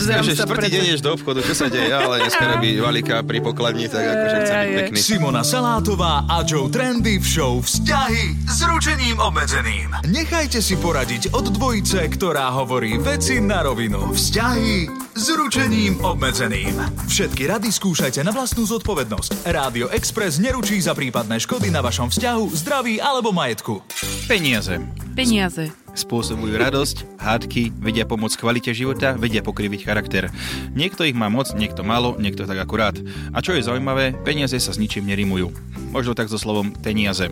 Dneska, 0.00 0.24
že 0.24 0.32
štvrtý 0.32 0.68
deň 0.72 0.82
ideš 0.88 1.02
do 1.04 1.12
obchodu, 1.12 1.44
čo 1.44 1.52
sa 1.52 1.66
deje, 1.68 1.92
ale 1.92 2.24
dneska 2.24 2.44
robí 2.56 2.80
valika 2.88 3.20
pri 3.20 3.38
pokladni, 3.44 3.84
tak 3.84 4.00
akože 4.00 4.36
chce 4.40 4.52
byť 4.56 4.72
pekný. 4.80 4.98
Simona 4.98 5.42
Salátová 5.44 6.24
a 6.24 6.40
Joe 6.40 6.72
Trendy 6.72 7.20
v 7.20 7.26
show 7.26 7.60
Vzťahy 7.60 8.48
s 8.48 8.58
ručením 8.64 9.20
obmedzeným. 9.20 9.92
Nechajte 10.08 10.64
si 10.64 10.80
poradiť 10.80 11.36
od 11.36 11.52
dvojice, 11.52 12.00
ktorá 12.16 12.48
hovorí 12.56 12.96
veci 12.96 13.44
na 13.44 13.60
rovinu. 13.60 14.16
Vzťahy 14.16 14.88
s 15.12 15.26
ručením 15.36 16.00
obmedzeným. 16.00 16.80
Všetky 17.04 17.44
rady 17.44 17.68
skúšajte 17.68 18.24
na 18.24 18.32
vlastnú 18.32 18.64
zodpovednosť. 18.64 19.44
Rádio 19.52 19.92
Express 19.92 20.40
neručí 20.40 20.80
za 20.80 20.96
prípadné 20.96 21.36
škody 21.36 21.68
na 21.68 21.84
vašom 21.84 22.08
vzťahu, 22.08 22.44
zdraví 22.56 22.96
alebo 23.02 23.34
majetku. 23.34 23.84
Peniaze. 24.24 24.80
Peniaze. 25.12 25.79
Spôsobujú 25.92 26.54
radosť, 26.54 27.18
hádky, 27.18 27.74
vedia 27.82 28.06
pomôcť 28.06 28.38
kvalite 28.38 28.70
života, 28.70 29.18
vedia 29.18 29.42
pokriviť 29.42 29.80
charakter. 29.82 30.30
Niekto 30.72 31.02
ich 31.02 31.18
má 31.18 31.26
moc, 31.26 31.50
niekto 31.58 31.82
málo, 31.82 32.14
niekto 32.16 32.46
tak 32.46 32.62
akurát. 32.62 32.94
A 33.34 33.42
čo 33.42 33.52
je 33.54 33.66
zaujímavé, 33.66 34.14
peniaze 34.22 34.54
sa 34.56 34.70
s 34.70 34.78
ničím 34.78 35.10
nerimujú. 35.10 35.50
Možno 35.90 36.14
tak 36.14 36.30
so 36.30 36.38
slovom 36.38 36.70
peniaze. 36.70 37.28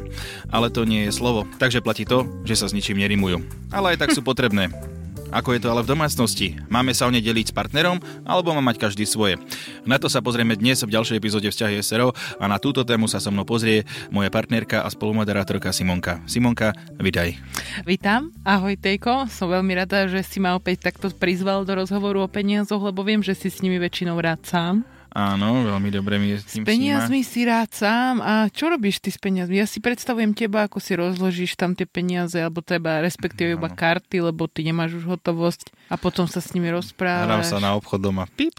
Ale 0.51 0.75
to 0.75 0.83
nie 0.83 1.07
je 1.07 1.15
slovo, 1.15 1.47
takže 1.63 1.85
platí 1.85 2.03
to, 2.03 2.27
že 2.43 2.59
sa 2.59 2.67
s 2.67 2.75
ničím 2.75 2.99
nerimujú. 2.99 3.43
Ale 3.71 3.95
aj 3.95 4.03
tak 4.03 4.11
sú 4.11 4.27
potrebné. 4.27 4.98
Ako 5.29 5.53
je 5.53 5.61
to 5.61 5.69
ale 5.69 5.85
v 5.85 5.93
domácnosti? 5.93 6.57
Máme 6.73 6.97
sa 6.97 7.05
o 7.05 7.13
ne 7.13 7.21
deliť 7.21 7.53
s 7.53 7.57
partnerom, 7.57 8.01
alebo 8.25 8.57
má 8.57 8.65
mať 8.65 8.81
každý 8.81 9.05
svoje? 9.05 9.37
Na 9.85 10.01
to 10.01 10.09
sa 10.09 10.25
pozrieme 10.25 10.57
dnes 10.57 10.81
v 10.81 10.89
ďalšej 10.89 11.21
epizóde 11.21 11.53
Vzťahy 11.53 11.85
SRO 11.85 12.17
a 12.41 12.45
na 12.49 12.57
túto 12.57 12.81
tému 12.81 13.13
sa 13.13 13.21
so 13.21 13.29
mnou 13.29 13.45
pozrie 13.45 13.85
moja 14.09 14.33
partnerka 14.33 14.81
a 14.81 14.89
spolumoderátorka 14.89 15.69
Simonka. 15.69 16.25
Simonka, 16.25 16.73
vydaj. 16.97 17.37
Vítam, 17.85 18.33
ahoj 18.41 18.81
Tejko, 18.81 19.29
som 19.29 19.53
veľmi 19.53 19.77
rada, 19.77 20.09
že 20.09 20.25
si 20.25 20.41
ma 20.41 20.57
opäť 20.57 20.89
takto 20.89 21.13
prizval 21.13 21.69
do 21.69 21.77
rozhovoru 21.77 22.25
o 22.25 22.29
peniazoch, 22.33 22.81
lebo 22.81 23.05
viem, 23.05 23.21
že 23.21 23.37
si 23.37 23.53
s 23.53 23.61
nimi 23.61 23.77
väčšinou 23.77 24.17
rád 24.17 24.41
sám. 24.49 24.81
Áno, 25.09 25.65
veľmi 25.65 25.89
dobre 25.89 26.21
mi 26.21 26.31
je 26.31 26.39
s 26.39 26.45
S 26.45 26.53
tým 26.55 26.69
peniazmi 26.69 27.25
si 27.25 27.43
rád 27.43 27.73
sám 27.73 28.21
a 28.21 28.47
čo 28.53 28.69
robíš 28.69 29.01
ty 29.01 29.09
s 29.09 29.17
peniazmi? 29.17 29.57
Ja 29.57 29.65
si 29.65 29.81
predstavujem 29.81 30.37
teba, 30.37 30.69
ako 30.69 30.79
si 30.79 30.93
rozložíš 30.95 31.57
tam 31.57 31.73
tie 31.73 31.89
peniaze, 31.89 32.37
alebo 32.37 32.61
teba 32.61 33.01
respektíve 33.01 33.57
iba 33.57 33.73
karty, 33.73 34.21
lebo 34.21 34.45
ty 34.47 34.63
nemáš 34.63 35.01
už 35.01 35.09
hotovosť 35.09 35.73
a 35.89 35.97
potom 35.97 36.29
sa 36.29 36.45
s 36.45 36.53
nimi 36.53 36.69
Hrám 36.69 36.79
rozprávaš. 36.85 37.49
sa 37.49 37.59
na 37.59 37.73
obchod 37.73 38.05
doma. 38.05 38.29
Pip. 38.37 38.53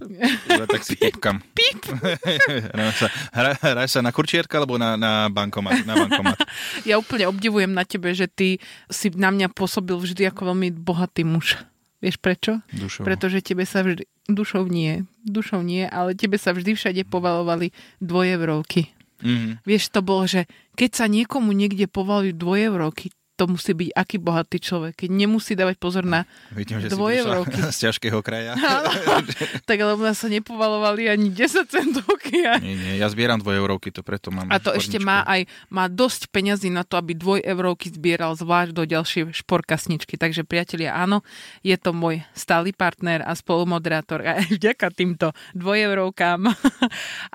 Ja 0.50 0.66
tak 0.66 0.82
si 0.82 0.98
pipkam. 1.02 1.38
Pip. 1.54 1.86
Hrám 2.74 2.92
sa, 2.92 3.08
hra, 3.30 3.52
hráš 3.56 3.96
sa 3.96 4.02
na 4.02 4.10
kurčierka 4.10 4.58
alebo 4.58 4.76
na, 4.76 4.98
na 4.98 5.30
bankomat? 5.30 5.86
Na 5.86 5.94
bankomat. 5.96 6.38
Ja 6.90 6.98
úplne 6.98 7.28
obdivujem 7.28 7.70
na 7.70 7.86
tebe, 7.86 8.10
že 8.12 8.26
ty 8.26 8.58
si 8.88 9.12
na 9.14 9.30
mňa 9.30 9.54
pôsobil 9.54 9.94
vždy 9.94 10.28
ako 10.28 10.52
veľmi 10.52 10.74
bohatý 10.74 11.22
muž. 11.22 11.60
Vieš 12.00 12.16
prečo? 12.20 12.64
Dušou. 12.72 13.04
Pretože 13.04 13.44
tebe 13.44 13.68
sa 13.68 13.84
vždy... 13.84 14.08
Dušou 14.30 14.70
nie. 14.72 15.04
Dušou 15.28 15.60
nie, 15.66 15.84
ale 15.84 16.16
tebe 16.16 16.40
sa 16.40 16.56
vždy 16.56 16.78
všade 16.78 17.02
povalovali 17.04 17.76
dvojevrovky. 18.00 18.92
Mhm. 19.20 19.68
Vieš, 19.68 19.92
to 19.92 20.00
bolo, 20.00 20.24
že 20.24 20.48
keď 20.80 20.90
sa 20.96 21.06
niekomu 21.12 21.52
niekde 21.52 21.92
povalujú 21.92 22.32
dvojevrovky, 22.40 23.12
to 23.40 23.48
musí 23.48 23.72
byť 23.72 23.90
aký 23.96 24.20
bohatý 24.20 24.60
človek, 24.60 25.08
keď 25.08 25.10
nemusí 25.16 25.56
dávať 25.56 25.80
pozor 25.80 26.04
na... 26.04 26.28
Vidím, 26.52 26.84
že 26.84 26.92
Dvojeurovky. 26.92 27.56
si 27.56 27.64
prišla 27.64 27.72
z 27.80 27.80
ťažkého 27.88 28.20
kraja. 28.20 28.60
tak 29.70 29.80
lebo 29.80 30.04
nás 30.04 30.20
sa 30.20 30.28
nepovalovali 30.28 31.08
ani 31.08 31.32
10 31.32 31.64
centovky. 31.72 32.44
A, 32.44 32.60
nie, 32.60 32.76
nie, 32.76 33.00
ja 33.00 33.08
zbieram 33.08 33.40
dvojeurovky, 33.40 33.96
to 33.96 34.04
preto 34.04 34.28
mám. 34.36 34.52
a 34.52 34.60
to 34.60 34.76
ešte 34.76 35.00
má 35.00 35.24
aj 35.24 35.48
má 35.72 35.88
dosť 35.88 36.28
peňazí 36.36 36.68
na 36.68 36.84
to, 36.84 37.00
aby 37.00 37.16
dvojevrovky 37.16 37.96
zbieral 37.96 38.36
zvlášť 38.36 38.76
do 38.76 38.84
ďalšej 38.84 39.32
šporkasničky. 39.40 40.20
Takže 40.20 40.44
priatelia, 40.44 41.00
áno, 41.00 41.24
je 41.64 41.80
to 41.80 41.96
môj 41.96 42.20
stály 42.36 42.76
partner 42.76 43.24
a 43.24 43.32
spolumoderátor 43.32 44.20
a 44.20 44.44
aj 44.44 44.52
vďaka 44.52 44.92
týmto 44.92 45.32
dvojevrovkám. 45.56 46.52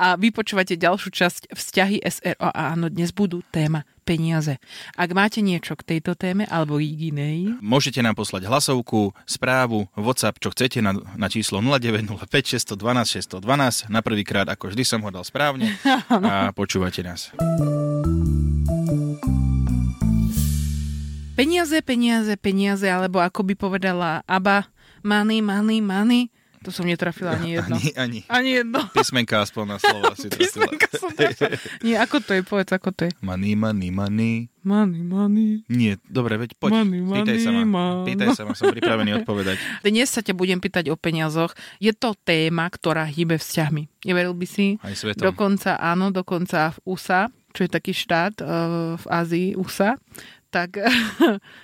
a 0.04 0.06
vy 0.20 0.28
počúvate 0.36 0.76
ďalšiu 0.76 1.08
časť 1.08 1.42
Vzťahy 1.54 2.04
SRO 2.04 2.50
a 2.52 2.76
áno, 2.76 2.92
dnes 2.92 3.14
budú 3.14 3.40
téma 3.48 3.86
peniaze. 4.04 4.60
Ak 4.94 5.10
máte 5.16 5.40
niečo 5.40 5.74
k 5.74 5.96
tejto 5.96 6.12
téme 6.12 6.44
alebo 6.52 6.76
inej, 6.76 7.56
Môžete 7.64 8.04
nám 8.04 8.14
poslať 8.14 8.44
hlasovku, 8.44 9.16
správu, 9.24 9.88
WhatsApp, 9.96 10.36
čo 10.38 10.52
chcete 10.52 10.84
na, 10.84 10.92
na 11.16 11.32
číslo 11.32 11.64
0905 11.64 12.28
612 12.28 13.40
612. 13.40 13.88
Na 13.88 14.04
prvýkrát, 14.04 14.44
ako 14.46 14.70
vždy 14.76 14.84
som 14.84 15.00
ho 15.00 15.10
dal 15.10 15.24
správne. 15.24 15.72
A 16.12 16.52
počúvate 16.52 17.00
nás. 17.00 17.32
Peniaze, 21.34 21.82
peniaze, 21.82 22.38
peniaze, 22.38 22.86
alebo 22.86 23.18
ako 23.18 23.42
by 23.42 23.54
povedala 23.58 24.22
Aba, 24.28 24.70
money, 25.02 25.42
money, 25.42 25.82
money. 25.82 26.30
To 26.64 26.72
som 26.72 26.88
netrafila 26.88 27.36
ani 27.36 27.60
jedno. 27.60 27.76
Ani, 27.76 27.90
ani. 27.94 28.20
Ani 28.26 28.50
jedno. 28.58 28.80
Písmenka 28.90 29.44
aspoň 29.44 29.64
na 29.68 29.78
slovo 29.78 30.08
si 30.16 30.26
trafila. 30.32 30.64
Písmenka 30.64 30.88
som 30.96 31.10
trafila. 31.12 31.60
Nie, 31.84 32.00
ako 32.00 32.16
to 32.24 32.32
je, 32.32 32.40
povedz, 32.40 32.72
ako 32.72 32.88
to 32.90 33.00
je. 33.06 33.10
Money, 33.20 33.52
money, 33.52 33.92
money. 33.92 34.48
Money, 34.64 35.04
money. 35.04 35.60
Nie, 35.68 36.00
dobre, 36.08 36.40
veď 36.40 36.56
poď. 36.56 36.80
Money, 36.80 37.04
Pýtaj 37.04 37.36
sa 37.36 37.50
ma. 37.52 37.60
money, 37.60 37.68
man. 37.68 37.96
Pýtaj 38.08 38.28
sa 38.32 38.42
ma, 38.48 38.56
som 38.56 38.72
pripravený 38.72 39.10
odpovedať. 39.20 39.60
Dnes 39.84 40.08
sa 40.08 40.24
ťa 40.24 40.32
budem 40.32 40.56
pýtať 40.56 40.88
o 40.88 40.96
peniazoch. 40.96 41.52
Je 41.76 41.92
to 41.92 42.16
téma, 42.24 42.64
ktorá 42.72 43.04
hýbe 43.04 43.36
vzťahmi. 43.36 44.08
Neveril 44.08 44.32
by 44.32 44.46
si? 44.48 44.80
Aj 44.80 44.96
svetom. 44.96 45.20
Dokonca, 45.20 45.76
áno, 45.76 46.08
dokonca 46.08 46.72
v 46.80 46.96
USA, 46.96 47.28
čo 47.52 47.60
je 47.62 47.70
taký 47.70 47.92
štát 47.92 48.40
uh, 48.40 48.48
v 48.96 49.06
Ázii, 49.06 49.48
USA, 49.54 50.00
tak 50.54 50.78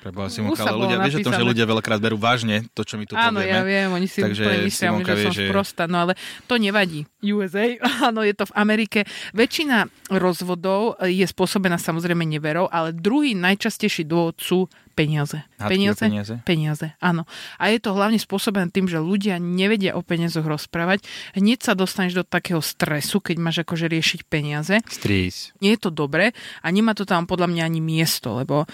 Preboha 0.03 0.27
si 0.27 0.43
Už 0.51 0.59
sa 0.59 0.75
ale 0.75 0.83
ľudia, 0.83 0.99
vieš 0.99 1.23
o 1.23 1.27
tom, 1.31 1.33
že 1.33 1.47
ľudia 1.47 1.63
veľakrát 1.63 2.03
berú 2.03 2.19
vážne 2.19 2.67
to, 2.73 2.83
čo 2.83 2.99
my 2.99 3.07
tu 3.07 3.15
Áno, 3.15 3.39
povieme. 3.39 3.55
ja 3.55 3.63
viem, 3.63 3.89
oni 3.89 4.11
si 4.11 4.19
Takže 4.19 4.43
úplne 4.43 4.59
myslia, 4.67 4.89
Simonka 4.91 5.13
že 5.13 5.15
vie, 5.15 5.25
som 5.25 5.33
že- 5.33 5.47
sprosta, 5.47 5.83
no 5.87 5.97
ale 6.01 6.13
to 6.51 6.59
nevadí. 6.59 7.07
USA, 7.23 7.71
áno, 8.11 8.27
je 8.27 8.35
to 8.35 8.45
v 8.45 8.57
Amerike. 8.57 8.99
Väčšina 9.31 9.87
rozvodov 10.11 10.99
je 11.01 11.23
spôsobená 11.23 11.79
samozrejme 11.79 12.27
neverou, 12.27 12.67
ale 12.67 12.91
druhý 12.91 13.39
najčastejší 13.39 14.03
dôvod 14.05 14.43
sú 14.43 14.67
peniaze. 14.93 15.41
Hádky 15.57 15.71
Peniaze, 15.71 16.03
peniaze? 16.03 16.35
peniaze, 16.45 16.87
áno. 16.99 17.25
A 17.57 17.71
je 17.71 17.79
to 17.79 17.93
hlavne 17.93 18.17
spôsobené 18.17 18.69
tým, 18.69 18.89
že 18.89 18.99
ľudia 18.99 19.37
nevedia 19.37 19.95
o 19.95 20.03
peniazoch 20.03 20.45
rozprávať. 20.45 21.05
Hneď 21.37 21.65
sa 21.65 21.73
dostaneš 21.77 22.21
do 22.21 22.25
takého 22.25 22.61
stresu, 22.61 23.21
keď 23.21 23.37
máš 23.39 23.57
akože 23.63 23.87
riešiť 23.89 24.21
peniaze 24.27 24.81
Strís. 24.89 25.53
nie 25.61 25.77
je 25.77 25.81
to 25.81 25.91
dobré 25.93 26.33
a 26.65 26.67
nemá 26.73 26.97
to 26.97 27.05
tam 27.05 27.29
podľa 27.29 27.47
mňa 27.53 27.63
ani 27.65 27.81
miesto, 27.81 28.37
lebo 28.37 28.65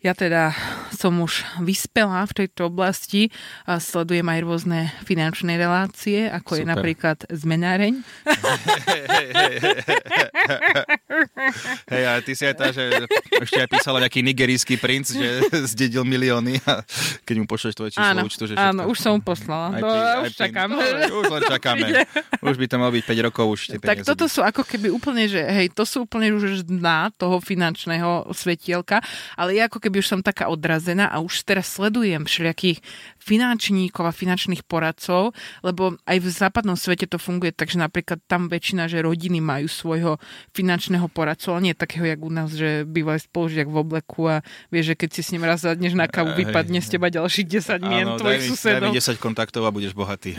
ja 0.00 0.14
teda 0.14 0.54
som 0.94 1.18
už 1.18 1.42
vyspelá 1.62 2.24
v 2.30 2.34
tejto 2.44 2.70
oblasti 2.70 3.30
a 3.66 3.82
sledujem 3.82 4.26
aj 4.26 4.40
rôzne 4.42 4.78
finančné 5.02 5.58
relácie, 5.58 6.30
ako 6.30 6.58
je 6.58 6.64
Super. 6.64 6.72
napríklad 6.78 7.18
zmenáreň. 7.28 7.94
Hej, 11.90 12.02
a 12.06 12.12
ty 12.22 12.32
si 12.34 12.44
aj 12.46 12.54
tá, 12.56 12.66
že 12.70 13.06
ešte 13.40 13.58
aj 13.62 13.68
písala 13.70 14.02
nejaký 14.02 14.20
nigerijský 14.22 14.76
princ, 14.78 15.10
že 15.10 15.42
zdedil 15.66 16.02
milióny 16.02 16.62
a 16.62 16.80
keď 17.22 17.34
mu 17.36 17.44
pošleš 17.44 17.74
tvoje 17.74 17.90
číslo 17.92 18.06
Áno, 18.08 18.22
účtu, 18.22 18.44
že 18.44 18.54
všetko. 18.54 18.70
áno, 18.70 18.82
už 18.86 18.96
som 18.96 19.12
mu 19.12 19.22
poslala. 19.22 19.66
Aj 19.68 19.80
No, 19.80 19.88
aj 19.88 20.18
už 20.24 20.34
čakám. 20.36 20.68
Dobre, 20.70 21.02
už 21.12 21.24
len 21.28 21.42
čakáme. 21.44 21.86
Už 22.46 22.56
by 22.56 22.66
to 22.66 22.76
malo 22.76 22.92
byť 22.92 23.04
5 23.04 23.26
rokov 23.26 23.44
už 23.48 23.60
Tak 23.80 24.06
toto 24.06 24.24
byť. 24.24 24.30
sú 24.30 24.40
ako 24.40 24.62
keby 24.62 24.88
úplne, 24.88 25.26
že 25.26 25.42
hej, 25.42 25.66
to 25.68 25.82
sú 25.82 26.06
úplne 26.06 26.30
už 26.30 26.62
dna 26.62 27.10
toho 27.12 27.40
finančného 27.40 28.30
svetielka, 28.30 29.02
ale 29.34 29.54
ja 29.54 29.66
ako 29.66 29.78
keby 29.78 29.98
už 29.98 30.06
som 30.08 30.20
taká 30.20 30.46
odrazená 30.46 31.06
a 31.06 31.18
už 31.18 31.42
teraz 31.42 31.66
sledujem 31.68 32.22
všelijakých 32.22 32.78
finančníkov 33.26 34.06
a 34.06 34.14
finančných 34.14 34.62
poradcov, 34.62 35.34
lebo 35.66 35.98
aj 36.06 36.18
v 36.22 36.28
západnom 36.30 36.78
svete 36.78 37.10
to 37.10 37.18
funguje 37.18 37.50
tak, 37.50 37.74
že 37.74 37.82
napríklad 37.82 38.22
tam 38.30 38.46
väčšina, 38.46 38.86
že 38.86 39.02
rodiny 39.02 39.42
majú 39.42 39.66
svojho 39.66 40.22
finančného 40.54 41.10
poradcu, 41.10 41.58
ale 41.58 41.60
nie 41.70 41.74
takého, 41.74 42.06
jak 42.06 42.22
u 42.22 42.30
nás, 42.30 42.54
že 42.54 42.86
bývajú 42.86 43.26
spolu 43.26 43.46
žiak 43.50 43.66
v 43.66 43.76
obleku 43.82 44.30
a 44.30 44.46
vieš, 44.70 44.94
že 44.94 44.98
keď 45.02 45.08
si 45.10 45.20
s 45.26 45.32
ním 45.34 45.42
raz 45.42 45.56
raz 45.56 45.64
zadneš 45.64 45.96
na 45.96 46.04
kávu, 46.04 46.36
vypadne 46.36 46.84
z 46.84 46.88
teba 47.00 47.08
ďalších 47.08 47.48
10 47.48 47.80
mien 47.80 48.06
tvojich 48.20 48.44
susedov. 48.52 48.92
Daj 48.92 48.92
mi 48.92 49.00
10 49.00 49.16
kontaktov 49.16 49.64
a 49.64 49.72
budeš 49.72 49.96
bohatý. 49.96 50.36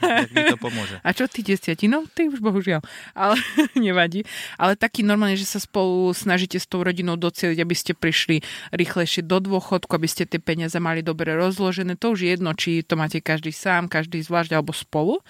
tak 0.00 0.32
mi 0.32 0.48
to 0.48 0.56
pomôže. 0.56 0.96
A 1.06 1.12
čo 1.12 1.28
ty 1.28 1.44
desiatí? 1.44 1.84
No, 1.84 2.08
ty 2.08 2.32
už 2.32 2.40
bohužiaľ. 2.40 2.80
Ale 3.12 3.36
nevadí. 3.76 4.24
Ale 4.56 4.72
taký 4.80 5.04
normálne, 5.04 5.36
že 5.36 5.44
sa 5.44 5.60
spolu 5.60 6.16
snažíte 6.16 6.56
s 6.56 6.64
tou 6.64 6.80
rodinou 6.80 7.20
docieliť, 7.20 7.58
aby 7.60 7.74
ste 7.76 7.92
prišli 7.92 8.40
rýchlejšie 8.72 9.28
do 9.28 9.36
dôchodku, 9.36 9.92
aby 9.92 10.08
ste 10.08 10.24
tie 10.24 10.40
peniaze 10.40 10.80
mali 10.80 11.04
dobre 11.04 11.36
rozložené. 11.36 12.00
To 12.00 12.16
už 12.16 12.23
je 12.24 12.32
jedno, 12.32 12.50
či 12.56 12.80
to 12.80 12.96
máte 12.96 13.20
každý 13.20 13.52
sám, 13.52 13.92
každý 13.92 14.24
zvlášť 14.24 14.56
alebo 14.56 14.72
spolu. 14.72 15.20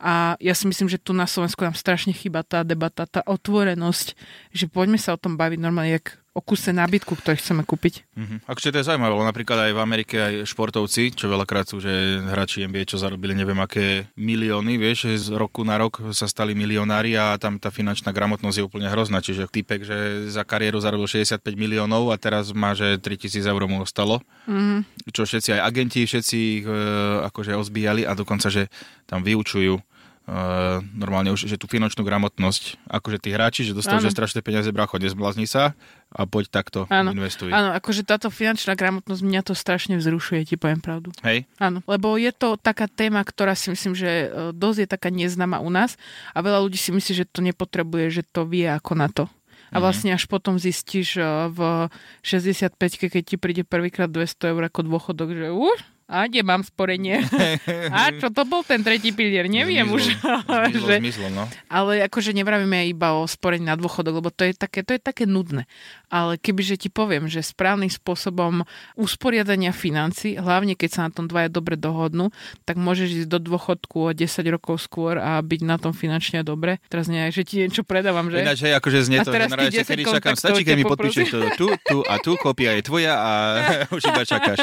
A 0.00 0.40
ja 0.40 0.56
si 0.56 0.64
myslím, 0.64 0.88
že 0.88 0.96
tu 0.96 1.12
na 1.12 1.28
Slovensku 1.28 1.60
nám 1.60 1.76
strašne 1.76 2.16
chýba 2.16 2.40
tá 2.40 2.64
debata, 2.64 3.04
tá 3.04 3.20
otvorenosť, 3.28 4.16
že 4.56 4.64
poďme 4.64 4.96
sa 4.96 5.12
o 5.16 5.20
tom 5.20 5.36
baviť 5.36 5.58
normálne, 5.60 6.00
jak 6.00 6.19
o 6.30 6.38
kuse 6.38 6.70
nábytku, 6.70 7.18
ktorý 7.18 7.42
chceme 7.42 7.66
kúpiť. 7.66 8.06
Mm-hmm. 8.14 8.38
Akože 8.46 8.70
to 8.70 8.78
je 8.78 8.86
zaujímavé, 8.86 9.10
lebo 9.10 9.26
napríklad 9.26 9.58
aj 9.66 9.72
v 9.74 9.82
Amerike 9.82 10.16
aj 10.22 10.34
športovci, 10.46 11.10
čo 11.18 11.26
veľakrát 11.26 11.66
sú, 11.66 11.82
že 11.82 12.22
hráči 12.22 12.62
NBA, 12.70 12.86
čo 12.86 13.02
zarobili 13.02 13.34
neviem 13.34 13.58
aké 13.58 14.06
milióny, 14.14 14.78
vieš, 14.78 15.10
z 15.18 15.34
roku 15.34 15.66
na 15.66 15.74
rok 15.82 15.98
sa 16.14 16.30
stali 16.30 16.54
milionári 16.54 17.18
a 17.18 17.34
tam 17.34 17.58
tá 17.58 17.74
finančná 17.74 18.14
gramotnosť 18.14 18.56
je 18.62 18.66
úplne 18.66 18.86
hrozná, 18.86 19.18
čiže 19.18 19.50
typek, 19.50 19.82
že 19.82 20.30
za 20.30 20.46
kariéru 20.46 20.78
zarobil 20.78 21.10
65 21.10 21.42
miliónov 21.58 22.14
a 22.14 22.16
teraz 22.16 22.54
má, 22.54 22.78
že 22.78 22.94
3000 23.02 23.50
eur 23.50 23.62
mu 23.66 23.82
ostalo, 23.82 24.22
mm-hmm. 24.46 25.10
čo 25.10 25.26
všetci 25.26 25.58
aj 25.58 25.60
agenti, 25.66 26.06
všetci 26.06 26.36
ich 26.62 26.66
e, 26.66 26.78
akože 27.26 27.58
ozbíjali 27.58 28.06
a 28.06 28.14
dokonca, 28.14 28.46
že 28.54 28.70
tam 29.10 29.26
vyučujú 29.26 29.89
Uh, 30.30 30.78
normálne 30.94 31.34
už, 31.34 31.50
že 31.50 31.58
tú 31.58 31.66
finančnú 31.66 32.06
gramotnosť, 32.06 32.78
akože 32.86 33.18
tí 33.18 33.34
hráči, 33.34 33.66
že 33.66 33.74
dostali 33.74 33.98
že 33.98 34.14
strašné 34.14 34.46
peniaze, 34.46 34.70
bracho, 34.70 34.94
nezblázni 34.94 35.42
sa 35.42 35.74
a 36.06 36.22
poď 36.22 36.54
takto 36.54 36.86
áno. 36.86 37.10
investuj. 37.10 37.50
Áno, 37.50 37.74
akože 37.74 38.06
táto 38.06 38.30
finančná 38.30 38.78
gramotnosť 38.78 39.26
mňa 39.26 39.42
to 39.42 39.58
strašne 39.58 39.98
vzrušuje, 39.98 40.46
ti 40.46 40.54
poviem 40.54 40.78
pravdu. 40.78 41.10
Hej? 41.26 41.50
Áno, 41.58 41.82
lebo 41.82 42.14
je 42.14 42.30
to 42.30 42.54
taká 42.54 42.86
téma, 42.86 43.26
ktorá 43.26 43.58
si 43.58 43.74
myslím, 43.74 43.98
že 43.98 44.30
e, 44.30 44.54
dosť 44.54 44.78
je 44.78 44.88
taká 44.94 45.10
neznáma 45.10 45.58
u 45.58 45.70
nás 45.70 45.98
a 46.30 46.38
veľa 46.46 46.62
ľudí 46.62 46.78
si 46.78 46.94
myslí, 46.94 47.10
že 47.10 47.26
to 47.26 47.42
nepotrebuje, 47.42 48.22
že 48.22 48.22
to 48.22 48.46
vie 48.46 48.70
ako 48.70 48.94
na 48.94 49.10
to. 49.10 49.26
A 49.74 49.78
mhm. 49.78 49.82
vlastne 49.82 50.10
až 50.14 50.30
potom 50.30 50.62
zistíš 50.62 51.18
e, 51.18 51.26
v 51.50 51.90
65 52.22 52.78
keď 53.10 53.22
ti 53.26 53.34
príde 53.34 53.66
prvýkrát 53.66 54.06
200 54.06 54.54
eur 54.54 54.62
ako 54.62 54.86
dôchodok, 54.86 55.34
že 55.34 55.50
už 55.50 55.78
a 56.10 56.26
kde 56.26 56.42
mám 56.42 56.66
sporenie? 56.66 57.22
a 57.94 58.10
čo 58.10 58.34
to 58.34 58.42
bol 58.42 58.66
ten 58.66 58.82
tretí 58.82 59.14
pilier? 59.14 59.46
Neviem 59.46 59.86
zmizlo, 59.86 59.94
už. 59.94 60.02
Zmizlo, 60.42 60.86
že... 60.90 60.96
zmizlo, 60.98 61.28
no. 61.30 61.44
Ale 61.70 62.02
akože 62.10 62.34
nevravíme 62.34 62.90
iba 62.90 63.14
o 63.14 63.30
sporení 63.30 63.62
na 63.62 63.78
dôchodok, 63.78 64.18
lebo 64.18 64.34
to 64.34 64.42
je 64.42 64.58
také, 64.58 64.82
to 64.82 64.98
je 64.98 65.00
také 65.00 65.30
nudné. 65.30 65.70
Ale 66.10 66.34
kebyže 66.34 66.74
ti 66.74 66.88
poviem, 66.90 67.30
že 67.30 67.46
správnym 67.46 67.86
spôsobom 67.86 68.66
usporiadania 68.98 69.70
financí, 69.70 70.34
hlavne 70.34 70.74
keď 70.74 70.90
sa 70.90 71.00
na 71.06 71.14
tom 71.14 71.30
dvaja 71.30 71.46
dobre 71.46 71.78
dohodnú, 71.78 72.34
tak 72.66 72.74
môžeš 72.74 73.24
ísť 73.24 73.28
do 73.30 73.38
dôchodku 73.38 73.96
o 74.00 74.10
10 74.10 74.26
rokov 74.50 74.82
skôr 74.82 75.22
a 75.22 75.38
byť 75.38 75.60
na 75.62 75.78
tom 75.78 75.94
finančne 75.94 76.42
dobre. 76.42 76.82
Teraz 76.90 77.06
nie, 77.06 77.22
že 77.30 77.46
ti 77.46 77.62
niečo 77.62 77.86
predávam, 77.86 78.26
že? 78.26 78.42
Ináč, 78.42 78.66
hej, 78.66 78.74
akože 78.74 78.98
znie 79.06 79.22
to, 79.22 79.30
že 79.30 79.46
naraz, 79.46 79.70
kedy 79.70 80.02
čakám, 80.02 80.34
stačí, 80.34 80.62
keď 80.66 80.74
mi 80.74 80.84
podpíšeš 80.90 81.26
to 81.30 81.38
tu, 81.54 81.66
tu 81.86 81.98
a 82.02 82.18
tu, 82.18 82.34
kopia 82.34 82.74
je 82.74 82.82
tvoja 82.82 83.14
a 83.14 83.30
už 83.96 84.02
iba 84.10 84.22
čakáš. 84.26 84.58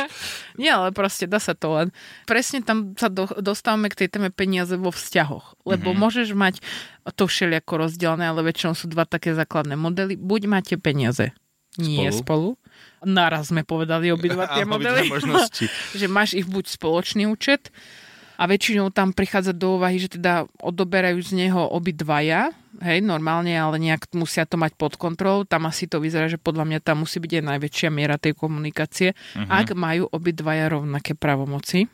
Nie, 0.59 0.75
ale 0.75 0.91
proste 0.91 1.29
dá 1.37 1.39
sa 1.39 1.53
to 1.53 1.77
len. 1.77 1.87
Presne 2.25 2.65
tam 2.65 2.97
sa 2.97 3.13
do, 3.13 3.29
dostávame 3.37 3.93
k 3.93 4.03
tej 4.03 4.17
téme 4.17 4.33
peniaze 4.33 4.73
vo 4.73 4.89
vzťahoch. 4.89 5.61
Lebo 5.69 5.93
mm-hmm. 5.93 6.01
môžeš 6.01 6.27
mať 6.33 6.65
to 7.13 7.29
všelijako 7.29 7.85
rozdelené, 7.85 8.25
ale 8.25 8.41
väčšinou 8.41 8.73
sú 8.73 8.89
dva 8.89 9.05
také 9.05 9.37
základné 9.37 9.77
modely. 9.77 10.17
Buď 10.17 10.49
máte 10.49 10.75
peniaze, 10.81 11.37
nie 11.77 12.09
spolu. 12.09 12.57
Naraz 13.05 13.53
sme 13.53 13.61
povedali 13.61 14.09
obidva 14.09 14.49
tie 14.57 14.65
modely. 14.65 15.13
že 16.01 16.09
máš 16.09 16.33
ich 16.33 16.49
buď 16.49 16.65
spoločný 16.73 17.29
účet, 17.29 17.69
a 18.37 18.45
väčšinou 18.45 18.93
tam 18.93 19.17
prichádza 19.17 19.49
do 19.49 19.81
úvahy, 19.81 19.97
že 19.97 20.13
teda 20.13 20.45
odoberajú 20.61 21.17
z 21.25 21.31
neho 21.33 21.65
obidvaja, 21.73 22.53
hej, 22.81 22.99
normálne, 23.01 23.53
ale 23.53 23.81
nejak 23.81 24.11
musia 24.13 24.45
to 24.45 24.57
mať 24.57 24.73
pod 24.77 24.95
kontrolou. 24.95 25.45
Tam 25.45 25.65
asi 25.65 25.89
to 25.89 26.01
vyzerá, 26.01 26.29
že 26.29 26.41
podľa 26.41 26.65
mňa 26.67 26.79
tam 26.81 27.03
musí 27.05 27.17
byť 27.17 27.31
aj 27.41 27.43
najväčšia 27.55 27.89
miera 27.89 28.21
tej 28.21 28.37
komunikácie, 28.37 29.13
uh-huh. 29.13 29.49
ak 29.49 29.73
majú 29.73 30.09
obidvaja 30.09 30.69
rovnaké 30.71 31.17
pravomoci. 31.17 31.89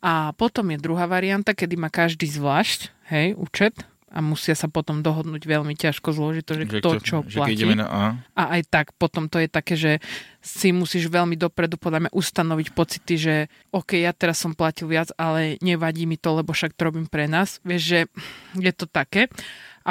A 0.00 0.32
potom 0.32 0.72
je 0.72 0.80
druhá 0.80 1.04
varianta, 1.04 1.52
kedy 1.52 1.76
má 1.76 1.92
každý 1.92 2.24
zvlášť, 2.24 2.88
hej, 3.12 3.36
účet, 3.36 3.76
a 4.10 4.18
musia 4.18 4.58
sa 4.58 4.66
potom 4.66 5.06
dohodnúť 5.06 5.46
veľmi 5.46 5.78
ťažko 5.78 6.10
zložito, 6.10 6.58
že, 6.58 6.66
že 6.66 6.82
kto 6.82 6.98
čo 6.98 7.16
že 7.22 7.38
platí. 7.38 7.62
Na 7.78 7.86
A. 7.86 8.02
a 8.34 8.42
aj 8.58 8.62
tak 8.66 8.86
potom 8.98 9.30
to 9.30 9.38
je 9.38 9.46
také, 9.46 9.78
že 9.78 10.02
si 10.42 10.74
musíš 10.74 11.06
veľmi 11.06 11.38
dopredu 11.38 11.78
podľa 11.78 12.10
mňa 12.10 12.10
ustanoviť 12.10 12.68
pocity, 12.74 13.14
že 13.14 13.34
OK, 13.70 14.02
ja 14.02 14.10
teraz 14.10 14.42
som 14.42 14.50
platil 14.50 14.90
viac, 14.90 15.14
ale 15.14 15.62
nevadí 15.62 16.10
mi 16.10 16.18
to, 16.18 16.34
lebo 16.34 16.50
však 16.50 16.74
to 16.74 16.90
robím 16.90 17.06
pre 17.06 17.30
nás. 17.30 17.62
Vieš, 17.62 17.82
že 17.86 18.00
je 18.58 18.72
to 18.74 18.90
také. 18.90 19.30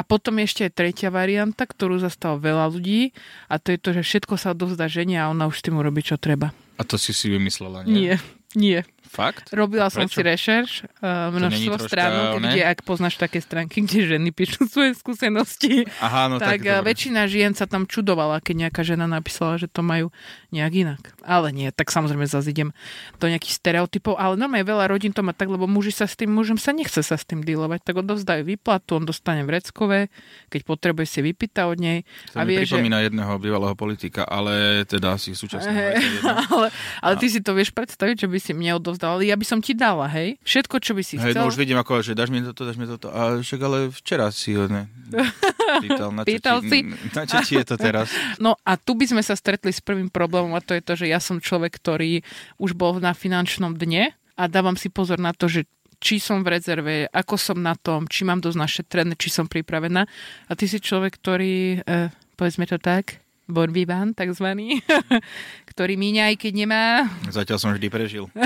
A 0.00 0.02
potom 0.02 0.40
je 0.40 0.48
ešte 0.48 0.62
aj 0.64 0.72
tretia 0.72 1.12
varianta, 1.12 1.68
ktorú 1.68 2.00
zastalo 2.00 2.40
veľa 2.40 2.72
ľudí 2.72 3.12
a 3.52 3.60
to 3.60 3.76
je 3.76 3.78
to, 3.84 3.90
že 4.00 4.02
všetko 4.08 4.40
sa 4.40 4.56
dozda 4.56 4.88
žene 4.88 5.20
a 5.20 5.28
ona 5.28 5.44
už 5.44 5.60
s 5.60 5.64
tým 5.68 5.76
robí, 5.76 6.00
čo 6.00 6.16
treba. 6.16 6.56
A 6.80 6.82
to 6.88 6.96
si 6.96 7.12
si 7.12 7.28
vymyslela, 7.28 7.84
nie? 7.84 7.92
Nie, 7.92 8.14
nie. 8.56 8.80
Fakt? 9.10 9.50
Robila 9.50 9.90
som 9.90 10.06
si 10.06 10.22
rešerš, 10.22 10.86
uh, 11.02 11.34
množstvo 11.34 11.82
stránok, 11.82 12.46
kde, 12.46 12.62
ak 12.62 12.86
poznáš 12.86 13.18
také 13.18 13.42
stránky, 13.42 13.82
kde 13.82 14.14
ženy 14.14 14.30
píšu 14.30 14.64
svoje 14.72 14.94
skúsenosti, 14.94 15.82
Aha, 15.98 16.30
no 16.30 16.38
tak, 16.38 16.62
tak 16.62 16.86
väčšina 16.86 17.26
žien 17.26 17.50
sa 17.58 17.66
tam 17.66 17.90
čudovala, 17.90 18.38
keď 18.38 18.70
nejaká 18.70 18.86
žena 18.86 19.10
napísala, 19.10 19.58
že 19.58 19.66
to 19.66 19.82
majú 19.82 20.14
nejak 20.54 20.72
inak. 20.86 21.02
Ale 21.26 21.50
nie, 21.50 21.74
tak 21.74 21.90
samozrejme 21.90 22.22
zase 22.22 22.54
idem 22.54 22.70
do 23.18 23.26
nejakých 23.26 23.58
stereotypov, 23.58 24.14
ale 24.14 24.38
normálne 24.38 24.62
veľa 24.62 24.86
rodín 24.86 25.10
to 25.10 25.26
má 25.26 25.34
tak, 25.34 25.50
lebo 25.50 25.66
muži 25.66 25.90
sa 25.90 26.06
s 26.06 26.14
tým, 26.14 26.30
mužom 26.30 26.54
sa 26.54 26.70
nechce 26.70 27.02
sa 27.02 27.18
s 27.18 27.26
tým 27.26 27.42
dealovať, 27.42 27.82
tak 27.82 27.98
odovzdajú 27.98 28.46
výplatu, 28.46 29.02
on 29.02 29.10
dostane 29.10 29.42
vreckové, 29.42 30.06
keď 30.54 30.60
potrebuje 30.62 31.06
si 31.10 31.18
vypýta 31.18 31.66
od 31.66 31.82
nej. 31.82 32.06
To 32.30 32.38
a 32.38 32.46
vie, 32.46 32.62
pripomína 32.62 33.02
že... 33.02 33.10
jedného 33.10 33.32
bývalého 33.42 33.74
politika, 33.74 34.22
ale 34.22 34.86
teda 34.86 35.18
asi 35.18 35.34
súčasného. 35.34 35.98
ale, 36.54 36.68
ale 37.02 37.14
ty 37.18 37.26
si 37.26 37.42
to 37.42 37.58
vieš 37.58 37.74
predstaviť, 37.74 38.22
že 38.22 38.28
by 38.30 38.38
si 38.38 38.54
mne 38.54 38.78
odovzdal 38.78 38.99
odovzdal, 39.00 39.24
ja 39.24 39.36
by 39.36 39.46
som 39.48 39.58
ti 39.64 39.72
dala, 39.72 40.06
hej? 40.12 40.36
Všetko, 40.44 40.76
čo 40.84 40.92
by 40.92 41.02
si 41.02 41.16
hej, 41.16 41.32
chcel. 41.32 41.40
no 41.40 41.48
už 41.48 41.56
vidím 41.56 41.80
ako, 41.80 42.04
že 42.04 42.12
dáš 42.12 42.28
mi 42.28 42.44
toto, 42.44 42.68
dáš 42.68 42.76
mi 42.76 42.84
toto. 42.84 43.08
A 43.08 43.40
však 43.40 43.60
ale 43.64 43.88
včera 43.88 44.28
si 44.28 44.52
ho 44.52 44.68
ne, 44.68 44.92
pýtal, 45.84 46.12
na 46.12 46.22
čo, 46.22 46.28
pýtal 46.28 46.58
ti, 46.60 46.68
si. 46.68 47.12
na 47.16 47.24
čo 47.24 47.36
ti 47.40 47.54
je 47.56 47.64
to 47.64 47.76
teraz? 47.80 48.12
No 48.44 48.56
a 48.64 48.76
tu 48.76 48.96
by 48.96 49.08
sme 49.08 49.22
sa 49.24 49.32
stretli 49.36 49.72
s 49.72 49.80
prvým 49.80 50.12
problémom 50.12 50.52
a 50.56 50.64
to 50.64 50.76
je 50.76 50.82
to, 50.84 50.92
že 50.96 51.06
ja 51.08 51.20
som 51.20 51.40
človek, 51.40 51.80
ktorý 51.80 52.20
už 52.60 52.76
bol 52.76 53.00
na 53.00 53.16
finančnom 53.16 53.76
dne 53.76 54.12
a 54.36 54.42
dávam 54.48 54.76
si 54.76 54.92
pozor 54.92 55.20
na 55.20 55.32
to, 55.32 55.48
že 55.48 55.64
či 56.00 56.16
som 56.16 56.40
v 56.40 56.56
rezerve, 56.56 56.94
ako 57.12 57.36
som 57.36 57.60
na 57.60 57.76
tom, 57.76 58.08
či 58.08 58.24
mám 58.24 58.40
dosť 58.40 58.56
našetrené, 58.56 59.12
či 59.20 59.28
som 59.28 59.44
pripravená. 59.44 60.08
A 60.48 60.52
ty 60.56 60.64
si 60.64 60.80
človek, 60.80 61.20
ktorý, 61.20 61.84
eh, 61.84 62.08
povedzme 62.40 62.64
to 62.64 62.80
tak, 62.80 63.20
bon 63.50 63.70
vivant, 63.70 64.14
takzvaný, 64.14 64.80
ktorý 65.70 65.94
míňa 65.98 66.34
aj 66.34 66.36
keď 66.38 66.52
nemá. 66.54 66.84
Zatiaľ 67.28 67.58
som 67.58 67.70
vždy 67.74 67.86
prežil. 67.90 68.26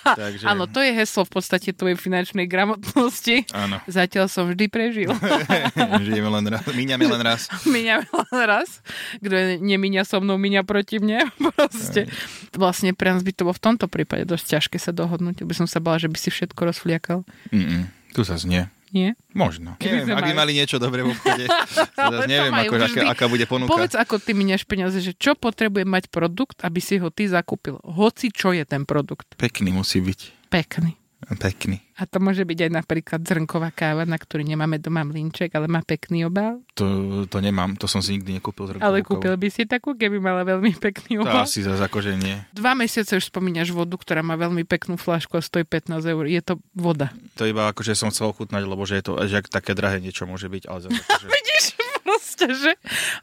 Takže... 0.00 0.48
Áno, 0.48 0.64
to 0.64 0.80
je 0.80 0.96
heslo 0.96 1.28
v 1.28 1.32
podstate 1.36 1.76
tvojej 1.76 1.96
finančnej 2.00 2.48
gramotnosti. 2.48 3.44
Áno. 3.52 3.84
Zatiaľ 3.84 4.32
som 4.32 4.48
vždy 4.48 4.66
prežil. 4.72 5.12
Žijeme 6.08 6.30
len 6.40 6.46
raz. 6.48 6.64
Míňame 6.72 7.04
len 7.04 7.20
raz. 7.20 7.52
Míňame 7.68 8.08
len 8.08 8.42
raz. 8.48 8.80
Kto 9.20 9.60
nemíňa 9.60 10.08
so 10.08 10.24
mnou, 10.24 10.40
míňa 10.40 10.64
proti 10.64 10.96
mne. 10.96 11.28
Proste. 11.36 12.08
Vlastne 12.56 12.96
pre 12.96 13.12
nás 13.12 13.20
by 13.20 13.32
to 13.36 13.44
bolo 13.44 13.56
v 13.56 13.64
tomto 13.72 13.86
prípade 13.92 14.24
dosť 14.24 14.56
ťažké 14.56 14.76
sa 14.80 14.96
dohodnúť. 14.96 15.44
By 15.44 15.54
som 15.54 15.68
sa 15.68 15.84
bala, 15.84 16.00
že 16.00 16.08
by 16.08 16.16
si 16.16 16.32
všetko 16.32 16.72
rozfliakal. 16.72 17.28
Mm-mm. 17.52 17.92
Tu 18.16 18.24
sa 18.24 18.40
znie. 18.40 18.72
Nie? 18.90 19.14
Možno. 19.32 19.78
Keby 19.78 20.02
neviem, 20.02 20.18
ak 20.18 20.24
by 20.26 20.34
mali 20.34 20.52
niečo 20.58 20.82
dobré 20.82 21.06
v 21.06 21.14
obchode. 21.14 21.46
neviem, 22.30 22.52
ako, 22.52 22.74
aká, 22.76 23.00
aká 23.14 23.24
bude 23.30 23.46
ponuka. 23.46 23.70
Povedz, 23.70 23.94
ako 23.96 24.18
ty 24.18 24.34
miniaš 24.36 24.66
peniaze, 24.66 24.98
že 24.98 25.14
čo 25.16 25.38
potrebuje 25.38 25.86
mať 25.86 26.10
produkt, 26.10 26.60
aby 26.66 26.82
si 26.82 26.98
ho 26.98 27.08
ty 27.08 27.30
zakúpil. 27.30 27.78
Hoci 27.86 28.34
čo 28.34 28.50
je 28.50 28.66
ten 28.66 28.84
produkt. 28.84 29.38
Pekný 29.38 29.72
musí 29.72 30.02
byť. 30.02 30.50
Pekný. 30.52 30.99
Pekný. 31.20 31.84
A 32.00 32.08
to 32.08 32.16
môže 32.16 32.48
byť 32.48 32.58
aj 32.64 32.70
napríklad 32.72 33.20
zrnková 33.20 33.68
káva, 33.76 34.08
na 34.08 34.16
ktorý 34.16 34.40
nemáme 34.48 34.80
doma 34.80 35.04
mlinček, 35.04 35.52
ale 35.52 35.68
má 35.68 35.84
pekný 35.84 36.24
obal? 36.24 36.64
To, 36.80 36.84
to 37.28 37.38
nemám, 37.44 37.76
to 37.76 37.84
som 37.84 38.00
si 38.00 38.16
nikdy 38.16 38.40
nekúpil 38.40 38.72
zrnkovú 38.72 38.88
Ale 38.88 39.04
kúpil 39.04 39.36
by 39.36 39.48
si 39.52 39.68
takú, 39.68 39.92
keby 39.92 40.16
mala 40.16 40.48
veľmi 40.48 40.80
pekný 40.80 41.20
obal? 41.20 41.44
To 41.44 41.48
asi 41.48 41.60
zase 41.60 41.84
akože 41.84 42.16
nie. 42.16 42.40
Dva 42.56 42.72
mesiace 42.72 43.20
už 43.20 43.28
spomínaš 43.28 43.68
vodu, 43.76 44.00
ktorá 44.00 44.24
má 44.24 44.40
veľmi 44.40 44.64
peknú 44.64 44.96
flašku 44.96 45.36
a 45.36 45.44
stojí 45.44 45.68
15 45.68 46.00
eur. 46.00 46.24
Je 46.24 46.40
to 46.40 46.56
voda. 46.72 47.12
To 47.36 47.44
iba 47.44 47.68
akože 47.68 47.92
som 47.92 48.08
chcel 48.08 48.32
ochutnať, 48.32 48.64
lebo 48.64 48.82
že 48.88 49.00
je 49.00 49.04
to, 49.04 49.12
že 49.28 49.44
také 49.52 49.76
drahé 49.76 50.00
niečo 50.00 50.24
môže 50.24 50.48
byť, 50.48 50.72
ale 50.72 50.78
zase 50.88 51.00
akože... 51.04 51.28
Vidíš, 51.28 51.64
proste, 52.00 52.46
že 52.56 52.72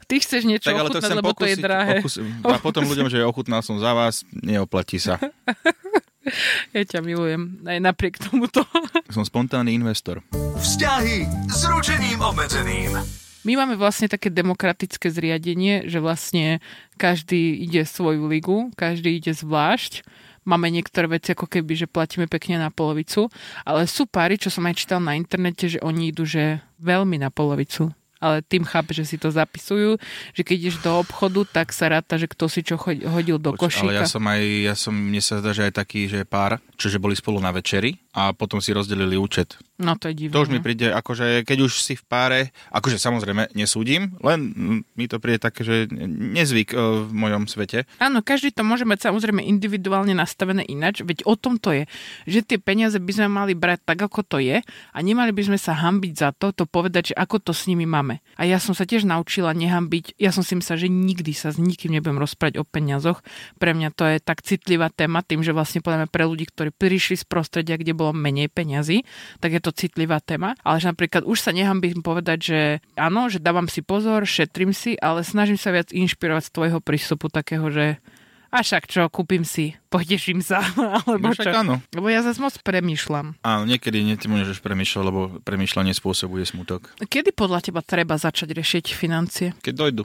ty 0.06 0.14
chceš 0.22 0.42
niečo 0.46 0.70
tak, 0.70 0.78
ale 0.78 0.88
ochutnať, 0.88 1.10
to 1.10 1.18
lebo 1.18 1.30
pokúsiť, 1.34 1.44
to 1.44 1.50
je 1.50 1.56
drahé. 1.66 1.96
Pokus... 2.00 2.14
A 2.46 2.56
potom 2.62 2.82
ľuďom, 2.90 3.08
že 3.10 3.26
ochutnal 3.26 3.60
som 3.60 3.76
za 3.82 3.90
vás, 3.92 4.22
neoplatí 4.30 5.02
sa. 5.02 5.18
Ja 6.76 6.82
ťa 6.84 7.00
milujem, 7.00 7.64
aj 7.64 7.78
napriek 7.80 8.20
tomuto. 8.20 8.64
Som 9.14 9.24
spontánny 9.24 9.74
investor. 9.74 10.20
Vzťahy 10.58 11.48
s 11.48 11.60
ručením 11.66 12.20
obmedzeným. 12.20 12.98
My 13.46 13.52
máme 13.54 13.78
vlastne 13.80 14.10
také 14.10 14.28
demokratické 14.28 15.08
zriadenie, 15.08 15.88
že 15.88 16.02
vlastne 16.02 16.60
každý 17.00 17.64
ide 17.64 17.86
svoju 17.86 18.28
ligu, 18.28 18.68
každý 18.76 19.16
ide 19.16 19.32
zvlášť 19.32 20.04
máme 20.48 20.72
niektoré 20.72 21.04
veci 21.12 21.36
ako 21.36 21.44
keby, 21.44 21.76
že 21.76 21.84
platíme 21.84 22.24
pekne 22.24 22.56
na 22.56 22.72
polovicu, 22.72 23.28
ale 23.68 23.84
sú 23.84 24.08
páry, 24.08 24.40
čo 24.40 24.48
som 24.48 24.64
aj 24.64 24.80
čítal 24.80 25.04
na 25.04 25.12
internete, 25.12 25.76
že 25.76 25.84
oni 25.84 26.08
idú, 26.08 26.24
že 26.24 26.64
veľmi 26.80 27.20
na 27.20 27.28
polovicu 27.28 27.92
ale 28.18 28.42
tým 28.42 28.66
chápe, 28.66 28.94
že 28.94 29.06
si 29.06 29.16
to 29.16 29.30
zapisujú, 29.30 29.98
že 30.34 30.42
keď 30.42 30.56
ideš 30.58 30.76
do 30.82 30.98
obchodu, 30.98 31.46
tak 31.48 31.70
sa 31.70 31.90
ráta, 31.90 32.18
že 32.18 32.26
kto 32.26 32.50
si 32.50 32.66
čo 32.66 32.78
hodil 32.82 33.38
do 33.38 33.54
Poč, 33.54 33.78
košíka. 33.78 33.94
Ale 33.94 34.02
ja 34.02 34.06
som 34.06 34.22
aj, 34.26 34.42
ja 34.42 34.74
som, 34.74 34.94
mne 34.94 35.22
sa 35.22 35.38
zdá, 35.38 35.50
že 35.54 35.70
aj 35.70 35.74
taký, 35.78 36.10
že 36.10 36.26
pár, 36.26 36.58
čože 36.74 36.98
boli 36.98 37.14
spolu 37.14 37.38
na 37.38 37.54
večeri 37.54 37.94
a 38.18 38.34
potom 38.34 38.58
si 38.58 38.74
rozdelili 38.74 39.14
účet. 39.14 39.54
No 39.78 39.94
to 39.94 40.10
je 40.10 40.26
divné. 40.26 40.34
To 40.34 40.42
už 40.42 40.50
mi 40.50 40.58
príde, 40.58 40.90
akože 40.90 41.46
keď 41.46 41.58
už 41.70 41.78
si 41.78 41.94
v 41.94 42.02
páre, 42.02 42.40
akože 42.74 42.98
samozrejme 42.98 43.54
nesúdim, 43.54 44.18
len 44.26 44.50
mi 44.98 45.06
to 45.06 45.22
príde 45.22 45.38
také, 45.38 45.62
že 45.62 45.86
nezvyk 45.94 46.74
uh, 46.74 47.06
v 47.06 47.12
mojom 47.14 47.46
svete. 47.46 47.86
Áno, 48.02 48.18
každý 48.26 48.50
to 48.50 48.66
môže 48.66 48.82
mať 48.82 49.06
samozrejme 49.06 49.38
individuálne 49.38 50.18
nastavené 50.18 50.66
inač, 50.66 51.06
veď 51.06 51.22
o 51.30 51.38
tom 51.38 51.62
to 51.62 51.70
je, 51.70 51.82
že 52.26 52.42
tie 52.42 52.58
peniaze 52.58 52.98
by 52.98 53.12
sme 53.14 53.28
mali 53.30 53.54
brať 53.54 53.86
tak, 53.94 54.02
ako 54.02 54.26
to 54.26 54.42
je 54.42 54.58
a 54.66 54.98
nemali 54.98 55.30
by 55.30 55.54
sme 55.54 55.58
sa 55.62 55.78
hambiť 55.78 56.12
za 56.18 56.34
to, 56.34 56.50
to 56.50 56.66
povedať, 56.66 57.14
že 57.14 57.14
ako 57.14 57.38
to 57.38 57.52
s 57.54 57.70
nimi 57.70 57.86
máme. 57.86 58.18
A 58.34 58.50
ja 58.50 58.58
som 58.58 58.74
sa 58.74 58.82
tiež 58.82 59.06
naučila 59.06 59.54
nehambiť, 59.54 60.18
ja 60.18 60.34
som 60.34 60.42
si 60.42 60.58
myslela, 60.58 60.82
že 60.82 60.90
nikdy 60.90 61.30
sa 61.30 61.54
s 61.54 61.62
nikým 61.62 61.94
nebudem 61.94 62.18
rozprávať 62.18 62.58
o 62.58 62.66
peniazoch. 62.66 63.22
Pre 63.62 63.70
mňa 63.70 63.94
to 63.94 64.10
je 64.10 64.18
tak 64.18 64.42
citlivá 64.42 64.90
téma, 64.90 65.22
tým, 65.22 65.46
že 65.46 65.54
vlastne 65.54 65.78
podľa 65.78 66.10
pre 66.10 66.26
ľudí, 66.26 66.50
ktorí 66.50 66.74
prišli 66.74 67.14
z 67.20 67.24
prostredia, 67.28 67.78
kde 67.78 67.94
bolo 67.94 68.07
menej 68.12 68.48
peňazí, 68.52 69.04
tak 69.38 69.56
je 69.56 69.60
to 69.62 69.72
citlivá 69.74 70.20
téma. 70.20 70.54
Ale 70.62 70.80
že 70.82 70.90
napríklad 70.90 71.24
už 71.24 71.38
sa 71.38 71.50
nehambím 71.54 72.00
povedať, 72.04 72.38
že 72.40 72.60
áno, 72.94 73.28
že 73.32 73.40
dávam 73.40 73.66
si 73.66 73.80
pozor, 73.80 74.28
šetrím 74.28 74.76
si, 74.76 74.94
ale 74.98 75.24
snažím 75.24 75.56
sa 75.56 75.72
viac 75.72 75.90
inšpirovať 75.94 76.48
z 76.48 76.54
tvojho 76.54 76.78
prístupu 76.84 77.28
takého, 77.32 77.68
že 77.72 78.02
a 78.48 78.64
však 78.64 78.88
čo, 78.88 79.02
kúpim 79.12 79.44
si 79.44 79.76
poteším 79.88 80.44
sa. 80.44 80.60
Alebo 81.08 81.32
no 81.32 81.34
čo? 81.34 81.48
áno. 81.48 81.74
Lebo 81.96 82.06
ja 82.12 82.20
zase 82.20 82.38
moc 82.38 82.54
premýšľam. 82.60 83.40
Áno, 83.40 83.62
niekedy 83.64 84.04
nemôžeš 84.04 84.60
premýšľať, 84.60 85.02
lebo 85.02 85.20
premýšľanie 85.42 85.96
spôsobuje 85.96 86.44
smutok. 86.44 86.92
Kedy 87.00 87.32
podľa 87.32 87.64
teba 87.64 87.80
treba 87.80 88.20
začať 88.20 88.52
riešiť 88.52 88.84
financie? 88.92 89.56
Keď 89.64 89.74
dojdu. 89.74 90.04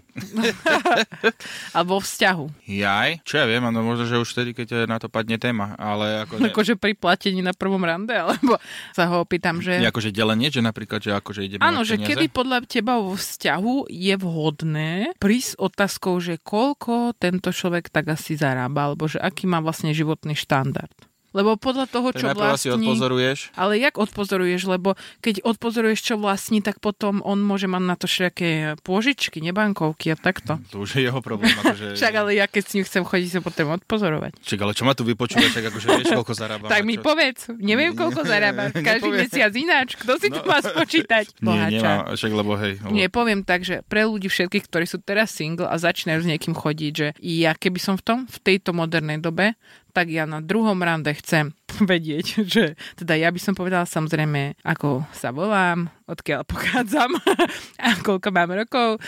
Alebo 1.75 1.99
vzťahu. 1.99 2.67
Jaj, 2.67 3.21
čo 3.27 3.39
ja 3.39 3.45
viem, 3.45 3.63
áno, 3.63 3.83
možno, 3.83 4.07
že 4.07 4.19
už 4.19 4.31
vtedy, 4.33 4.55
keď 4.55 4.87
na 4.87 4.97
to 4.97 5.11
padne 5.11 5.35
téma, 5.35 5.75
ale 5.75 6.25
ako... 6.25 6.39
Ne... 6.39 6.49
Akože 6.49 6.79
pri 6.79 6.95
platení 6.95 7.43
na 7.43 7.51
prvom 7.51 7.81
rande, 7.83 8.15
alebo 8.15 8.57
sa 8.95 9.09
ho 9.11 9.21
opýtam, 9.21 9.59
že... 9.59 9.83
Nie, 9.83 9.91
akože 9.91 10.15
delenie, 10.15 10.49
že 10.49 10.63
napríklad, 10.63 11.03
že 11.03 11.11
akože 11.13 11.41
ideme 11.45 11.61
Áno, 11.61 11.83
že 11.83 11.99
kedy 11.99 12.31
podľa 12.31 12.65
teba 12.65 12.97
vo 13.01 13.13
vzťahu 13.13 13.91
je 13.91 14.15
vhodné 14.17 14.91
prísť 15.19 15.59
otázkou, 15.59 16.17
že 16.23 16.39
koľko 16.39 17.17
tento 17.17 17.51
človek 17.51 17.89
tak 17.89 18.13
asi 18.13 18.32
zarába, 18.35 18.91
alebo 18.91 19.05
že 19.07 19.21
aký 19.21 19.45
má 19.45 19.61
vlastne 19.63 19.93
životný 19.95 20.33
štandard. 20.35 20.93
Lebo 21.33 21.57
podľa 21.57 21.89
toho, 21.89 22.13
čo 22.13 22.29
vlastní... 22.31 22.61
si 22.61 22.69
odpozoruješ. 22.69 23.37
Ale 23.57 23.81
jak 23.81 23.97
odpozoruješ? 23.97 24.61
Lebo 24.69 24.93
keď 25.19 25.41
odpozoruješ, 25.41 25.99
čo 26.01 26.15
vlastní, 26.21 26.61
tak 26.61 26.77
potom 26.77 27.25
on 27.25 27.41
môže 27.41 27.65
mať 27.65 27.83
na 27.83 27.95
to 27.97 28.05
všetké 28.05 28.79
pôžičky, 28.85 29.41
nebankovky 29.41 30.13
a 30.13 30.15
takto. 30.15 30.61
To 30.69 30.85
už 30.85 31.01
je 31.01 31.09
jeho 31.09 31.19
problém. 31.25 31.49
Akože... 31.49 31.93
Však 31.99 32.13
ale 32.13 32.37
ja 32.37 32.45
keď 32.45 32.63
s 32.63 32.73
ním 32.77 32.85
chcem 32.85 33.03
chodiť, 33.03 33.29
sa 33.33 33.41
potom 33.41 33.73
odpozorovať. 33.73 34.37
Čak, 34.45 34.59
ale 34.61 34.73
čo 34.77 34.85
ma 34.85 34.93
tu 34.93 35.01
vypočúva, 35.01 35.49
tak 35.49 35.73
akože 35.73 35.85
vieš, 35.89 36.13
koľko 36.13 36.33
zarába. 36.37 36.65
tak 36.69 36.85
mi 36.85 37.01
čo? 37.01 37.03
povedz, 37.03 37.49
neviem, 37.57 37.97
koľko 37.97 38.21
zarába. 38.23 38.69
Každý 38.69 39.09
mesiac 39.09 39.51
ináč. 39.57 39.97
Kto 39.97 40.21
si 40.21 40.29
no. 40.29 40.37
to 40.37 40.39
má 40.45 40.61
spočítať? 40.61 41.33
Nie, 41.43 41.81
nemám, 41.81 42.13
však 42.13 42.31
lebo 42.31 42.53
hej. 42.61 42.77
Lebo... 42.77 42.93
Nie, 42.93 43.07
poviem 43.09 43.41
tak, 43.41 43.65
že 43.65 43.81
pre 43.89 44.05
ľudí 44.05 44.29
všetkých, 44.29 44.69
ktorí 44.69 44.85
sú 44.85 45.01
teraz 45.01 45.33
single 45.33 45.65
a 45.65 45.75
začínajú 45.81 46.21
s 46.21 46.29
niekým 46.29 46.53
chodiť, 46.53 46.91
že 46.93 47.07
ja 47.19 47.57
keby 47.57 47.79
som 47.81 47.95
v 47.97 48.03
tom, 48.05 48.17
v 48.29 48.37
tejto 48.45 48.75
modernej 48.75 49.17
dobe, 49.17 49.57
tak 49.93 50.09
ja 50.09 50.25
na 50.25 50.41
druhom 50.41 50.75
rande 50.81 51.13
chcem 51.13 51.53
vedieť, 51.93 52.25
že 52.43 52.73
teda 52.97 53.13
ja 53.13 53.29
by 53.29 53.39
som 53.39 53.53
povedala 53.53 53.85
samozrejme, 53.85 54.57
ako 54.65 55.05
sa 55.13 55.29
volám, 55.29 55.87
odkiaľ 56.09 56.41
pochádzam 56.51 57.13
a 57.79 57.89
koľko 58.01 58.29
mám 58.33 58.51
rokov, 58.51 58.99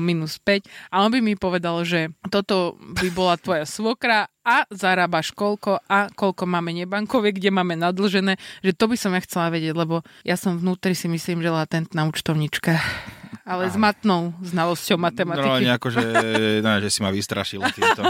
minus 0.00 0.40
5. 0.40 0.66
A 0.90 1.04
on 1.04 1.12
by 1.12 1.20
mi 1.20 1.36
povedal, 1.36 1.84
že 1.84 2.10
toto 2.32 2.80
by 2.80 3.08
bola 3.12 3.36
tvoja 3.36 3.68
svokra 3.68 4.26
a 4.42 4.66
zarábaš 4.74 5.30
koľko 5.30 5.78
a 5.86 6.10
koľko 6.10 6.50
máme 6.50 6.74
nebankové, 6.74 7.30
kde 7.30 7.54
máme 7.54 7.78
nadlžené, 7.78 8.40
že 8.64 8.72
to 8.74 8.90
by 8.90 8.96
som 8.98 9.14
ja 9.14 9.22
chcela 9.22 9.54
vedieť, 9.54 9.76
lebo 9.76 10.02
ja 10.26 10.34
som 10.34 10.58
vnútri 10.58 10.98
si 10.98 11.06
myslím, 11.06 11.44
že 11.44 11.54
latentná 11.54 12.02
účtovnička 12.10 12.80
ale 13.42 13.66
s 13.66 13.74
matnou 13.74 14.30
znalosťou 14.42 14.98
matematiky. 15.02 15.50
No, 15.50 15.58
nejako, 15.58 15.88
že, 15.90 16.02
no, 16.64 16.70
že 16.78 16.88
si 16.94 17.00
ma 17.02 17.10
vystrašil 17.10 17.60
týmto. 17.74 18.02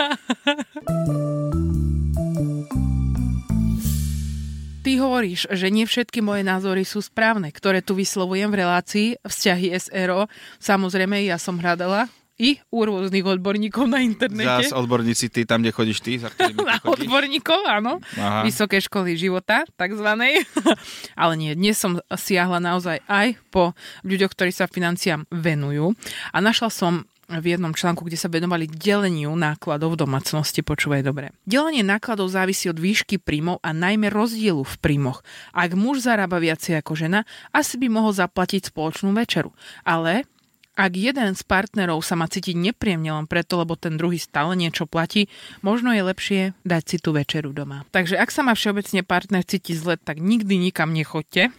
Hovoríš, 5.12 5.44
že 5.52 5.68
nie 5.68 5.84
všetky 5.84 6.24
moje 6.24 6.40
názory 6.40 6.88
sú 6.88 7.04
správne, 7.04 7.52
ktoré 7.52 7.84
tu 7.84 7.92
vyslovujem 7.92 8.48
v 8.48 8.64
relácii 8.64 9.08
vzťahy 9.20 9.76
SRO. 9.76 10.24
Samozrejme, 10.56 11.20
ja 11.20 11.36
som 11.36 11.60
hľadala 11.60 12.08
i 12.40 12.56
u 12.72 12.80
rôznych 12.80 13.20
odborníkov 13.20 13.92
na 13.92 14.00
internete. 14.00 14.72
Zás 14.72 14.72
odborníci 14.72 15.28
ty 15.28 15.44
tam, 15.44 15.60
kde 15.60 15.76
chodíš 15.76 16.00
ty? 16.00 16.16
Za 16.16 16.32
na 16.64 16.80
chodíš? 16.80 17.04
odborníkov, 17.04 17.60
áno. 17.68 18.00
Aha. 18.16 18.40
Vysoké 18.40 18.80
školy 18.80 19.20
života, 19.20 19.68
takzvanej. 19.76 20.48
Ale 21.20 21.36
nie, 21.36 21.52
dnes 21.52 21.76
som 21.76 22.00
siahla 22.08 22.56
naozaj 22.56 23.04
aj 23.04 23.36
po 23.52 23.76
ľuďoch, 24.08 24.32
ktorí 24.32 24.48
sa 24.48 24.64
financiám 24.64 25.28
venujú. 25.28 25.92
A 26.32 26.40
našla 26.40 26.72
som 26.72 27.04
v 27.38 27.56
jednom 27.56 27.72
článku, 27.72 28.04
kde 28.04 28.18
sa 28.20 28.28
venovali 28.28 28.68
deleniu 28.68 29.32
nákladov 29.32 29.96
v 29.96 30.04
domácnosti. 30.04 30.60
Počúvaj 30.60 31.06
dobre. 31.06 31.32
Delenie 31.48 31.86
nákladov 31.86 32.28
závisí 32.28 32.68
od 32.68 32.76
výšky 32.76 33.22
príjmov 33.22 33.62
a 33.64 33.72
najmä 33.72 34.12
rozdielu 34.12 34.60
v 34.60 34.76
príjmoch. 34.82 35.24
Ak 35.54 35.72
muž 35.72 36.04
zarába 36.04 36.42
viacej 36.42 36.82
ako 36.82 36.92
žena, 36.98 37.24
asi 37.54 37.78
by 37.80 37.88
mohol 37.88 38.12
zaplatiť 38.12 38.74
spoločnú 38.74 39.14
večeru. 39.16 39.54
Ale 39.86 40.28
ak 40.72 40.92
jeden 40.96 41.36
z 41.36 41.42
partnerov 41.44 42.00
sa 42.00 42.16
má 42.16 42.24
cítiť 42.24 42.56
nepríjemne 42.56 43.12
len 43.12 43.26
preto, 43.28 43.60
lebo 43.60 43.76
ten 43.76 44.00
druhý 44.00 44.16
stále 44.16 44.56
niečo 44.56 44.88
platí, 44.88 45.28
možno 45.60 45.92
je 45.92 46.00
lepšie 46.00 46.40
dať 46.64 46.82
si 46.88 46.96
tú 46.96 47.12
večeru 47.12 47.52
doma. 47.52 47.84
Takže 47.92 48.16
ak 48.16 48.32
sa 48.32 48.40
má 48.40 48.56
všeobecne 48.56 49.04
partner 49.04 49.44
cíti 49.44 49.76
zle, 49.76 50.00
tak 50.00 50.16
nikdy 50.16 50.56
nikam 50.56 50.96
nechoďte. 50.96 51.52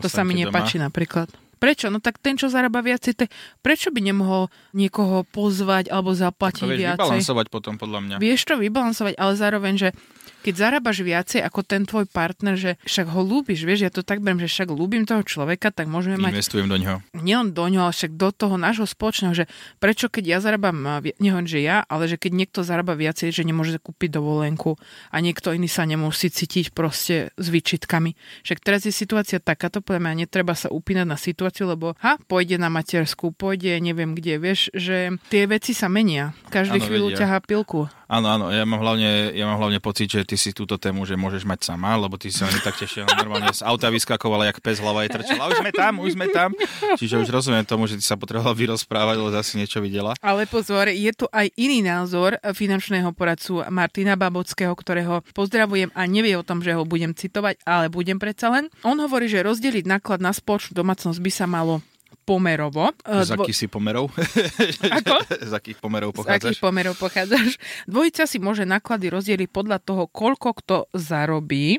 To 0.00 0.08
sa 0.08 0.24
mi 0.24 0.40
nepáči 0.40 0.80
napríklad. 0.80 1.28
Prečo? 1.56 1.88
No 1.88 2.04
tak 2.04 2.20
ten, 2.20 2.36
čo 2.36 2.52
zarába 2.52 2.84
viacej, 2.84 3.12
te, 3.16 3.26
prečo 3.64 3.88
by 3.88 4.00
nemohol 4.04 4.52
niekoho 4.76 5.24
pozvať 5.28 5.88
alebo 5.88 6.12
zaplatiť 6.12 6.68
viacej? 6.68 7.00
Vieš 7.00 7.00
vybalansovať 7.00 7.46
potom, 7.48 7.74
podľa 7.80 8.00
mňa. 8.04 8.16
Vieš 8.20 8.40
to 8.44 8.54
vybalansovať, 8.60 9.14
ale 9.16 9.32
zároveň, 9.34 9.74
že 9.76 9.88
keď 10.46 10.54
zarábaš 10.54 11.02
viacej 11.02 11.42
ako 11.42 11.60
ten 11.66 11.82
tvoj 11.82 12.06
partner, 12.06 12.54
že 12.54 12.78
však 12.86 13.10
ho 13.10 13.18
ľúbiš, 13.18 13.66
vieš, 13.66 13.80
ja 13.82 13.90
to 13.90 14.06
tak 14.06 14.22
beriem, 14.22 14.38
že 14.38 14.46
však 14.46 14.70
ľúbim 14.70 15.02
toho 15.02 15.26
človeka, 15.26 15.74
tak 15.74 15.90
môžeme 15.90 16.22
mať... 16.22 16.38
Investujem 16.38 16.70
do 16.70 16.78
neho. 16.78 17.02
Nielen 17.18 17.50
do 17.50 17.66
neho, 17.66 17.90
ale 17.90 17.94
však 17.96 18.14
do 18.14 18.30
toho 18.30 18.54
nášho 18.54 18.86
spoločného, 18.86 19.34
že 19.34 19.50
prečo 19.82 20.06
keď 20.06 20.24
ja 20.28 20.38
zarábam, 20.38 20.78
nehoň, 21.02 21.44
že 21.50 21.66
ja, 21.66 21.82
ale 21.90 22.06
že 22.06 22.14
keď 22.14 22.32
niekto 22.46 22.60
zarába 22.62 22.94
viacej, 22.94 23.34
že 23.34 23.42
nemôže 23.42 23.74
kúpiť 23.82 24.22
dovolenku 24.22 24.78
a 25.10 25.16
niekto 25.18 25.50
iný 25.50 25.66
sa 25.66 25.82
nemusí 25.82 26.30
cítiť 26.30 26.70
proste 26.70 27.34
s 27.34 27.46
výčitkami. 27.50 28.14
Však 28.46 28.62
teraz 28.62 28.86
je 28.86 28.94
situácia 28.94 29.42
takáto, 29.42 29.82
poviem, 29.82 30.06
a 30.06 30.14
netreba 30.14 30.54
sa 30.54 30.70
upínať 30.70 31.06
na 31.10 31.18
situáciu, 31.18 31.45
lebo 31.66 31.94
ha, 32.00 32.18
pôjde 32.26 32.56
na 32.56 32.72
matersku, 32.72 33.30
pôjde 33.34 33.78
neviem 33.78 34.16
kde, 34.16 34.40
vieš, 34.40 34.72
že 34.72 35.14
tie 35.30 35.46
veci 35.46 35.76
sa 35.76 35.86
menia. 35.86 36.32
Každý 36.50 36.78
ano, 36.80 36.86
chvíľu 36.86 37.06
vedia. 37.12 37.18
ťahá 37.24 37.38
pilku. 37.44 37.86
Áno, 38.06 38.30
áno, 38.30 38.54
ja 38.54 38.62
mám, 38.62 38.78
hlavne, 38.78 39.34
ja 39.34 39.50
mám 39.50 39.58
hlavne 39.58 39.82
pocit, 39.82 40.06
že 40.06 40.22
ty 40.22 40.38
si 40.38 40.54
túto 40.54 40.78
tému, 40.78 41.02
že 41.02 41.18
môžeš 41.18 41.42
mať 41.42 41.66
sama, 41.66 41.98
lebo 41.98 42.14
ty 42.14 42.30
sa 42.30 42.46
tak 42.62 42.78
tešil, 42.78 43.02
normálne 43.02 43.50
z 43.50 43.66
auta 43.66 43.90
vyskakovala, 43.90 44.46
jak 44.46 44.62
pes 44.62 44.78
hlava 44.78 45.02
je 45.02 45.10
trčala. 45.18 45.50
Už 45.50 45.58
sme 45.58 45.72
tam, 45.74 45.92
už 45.98 46.14
sme 46.14 46.26
tam. 46.30 46.54
Čiže 46.94 47.18
už 47.18 47.28
rozumiem 47.34 47.66
tomu, 47.66 47.90
že 47.90 47.98
ty 47.98 48.06
sa 48.06 48.14
potrebovala 48.14 48.54
vyrozprávať, 48.54 49.18
lebo 49.18 49.34
zase 49.34 49.58
niečo 49.58 49.82
videla. 49.82 50.14
Ale 50.22 50.46
pozor, 50.46 50.86
je 50.86 51.10
tu 51.18 51.26
aj 51.34 51.50
iný 51.58 51.82
názor 51.82 52.38
finančného 52.38 53.10
poradcu 53.10 53.66
Martina 53.74 54.14
Babockého, 54.14 54.70
ktorého 54.70 55.26
pozdravujem 55.34 55.90
a 55.90 56.06
nevie 56.06 56.38
o 56.38 56.46
tom, 56.46 56.62
že 56.62 56.78
ho 56.78 56.86
budem 56.86 57.10
citovať, 57.10 57.58
ale 57.66 57.90
budem 57.90 58.22
predsa 58.22 58.54
len. 58.54 58.70
On 58.86 58.94
hovorí, 59.02 59.26
že 59.26 59.42
rozdeliť 59.42 59.82
náklad 59.82 60.22
na 60.22 60.30
spoločnú 60.30 60.78
domácnosť 60.78 61.18
by 61.18 61.30
sa 61.34 61.50
malo 61.50 61.82
pomerovo. 62.26 62.90
Z 63.06 63.38
akých 63.38 63.56
si 63.56 63.66
pomerov? 63.70 64.10
Ako? 64.98 65.16
Z 65.30 65.52
akých 65.54 65.78
pomerov 65.78 66.10
pochádzaš? 66.10 66.42
Z 66.42 66.46
akých 66.50 66.62
pomerov 66.62 66.94
pochádzaš? 66.98 67.50
Dvojica 67.86 68.26
si 68.26 68.42
môže 68.42 68.66
náklady 68.66 69.06
rozdeliť 69.14 69.48
podľa 69.48 69.78
toho, 69.78 70.10
koľko 70.10 70.48
kto 70.58 70.76
zarobí. 70.90 71.78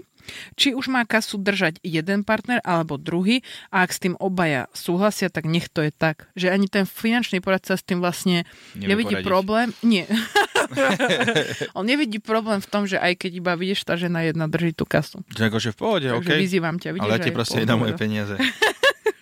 Či 0.60 0.76
už 0.76 0.92
má 0.92 1.08
kasu 1.08 1.40
držať 1.40 1.80
jeden 1.88 2.28
partner 2.28 2.60
alebo 2.68 3.00
druhý 3.00 3.48
a 3.72 3.88
ak 3.88 3.96
s 3.96 4.04
tým 4.04 4.16
obaja 4.20 4.68
súhlasia, 4.76 5.32
tak 5.32 5.48
nech 5.48 5.72
to 5.72 5.80
je 5.80 5.92
tak. 5.96 6.28
Že 6.36 6.52
ani 6.52 6.68
ten 6.68 6.84
finančný 6.84 7.40
poradca 7.40 7.80
s 7.80 7.84
tým 7.84 8.04
vlastne 8.04 8.44
nevidí 8.76 9.24
problém. 9.24 9.72
Nie. 9.88 10.04
On 11.78 11.86
nevidí 11.86 12.20
problém 12.20 12.60
v 12.60 12.68
tom, 12.68 12.84
že 12.86 13.00
aj 13.00 13.24
keď 13.24 13.32
iba 13.40 13.54
vidíš, 13.56 13.88
tá 13.88 13.96
žena 13.96 14.24
jedna 14.26 14.48
drží 14.48 14.76
tú 14.76 14.84
kasu. 14.84 15.24
Že 15.32 15.44
akože 15.54 15.70
v 15.74 15.78
pohode, 15.78 16.08
Takže 16.12 16.32
okay. 16.34 16.40
vyzývam 16.40 16.76
ťa. 16.78 16.90
Vidíš, 16.96 17.06
Ale 17.08 17.14
ja 17.16 17.24
ti 17.24 17.32
proste 17.32 17.58
nedám 17.64 17.80
moje 17.80 17.96
peniaze. 17.96 18.36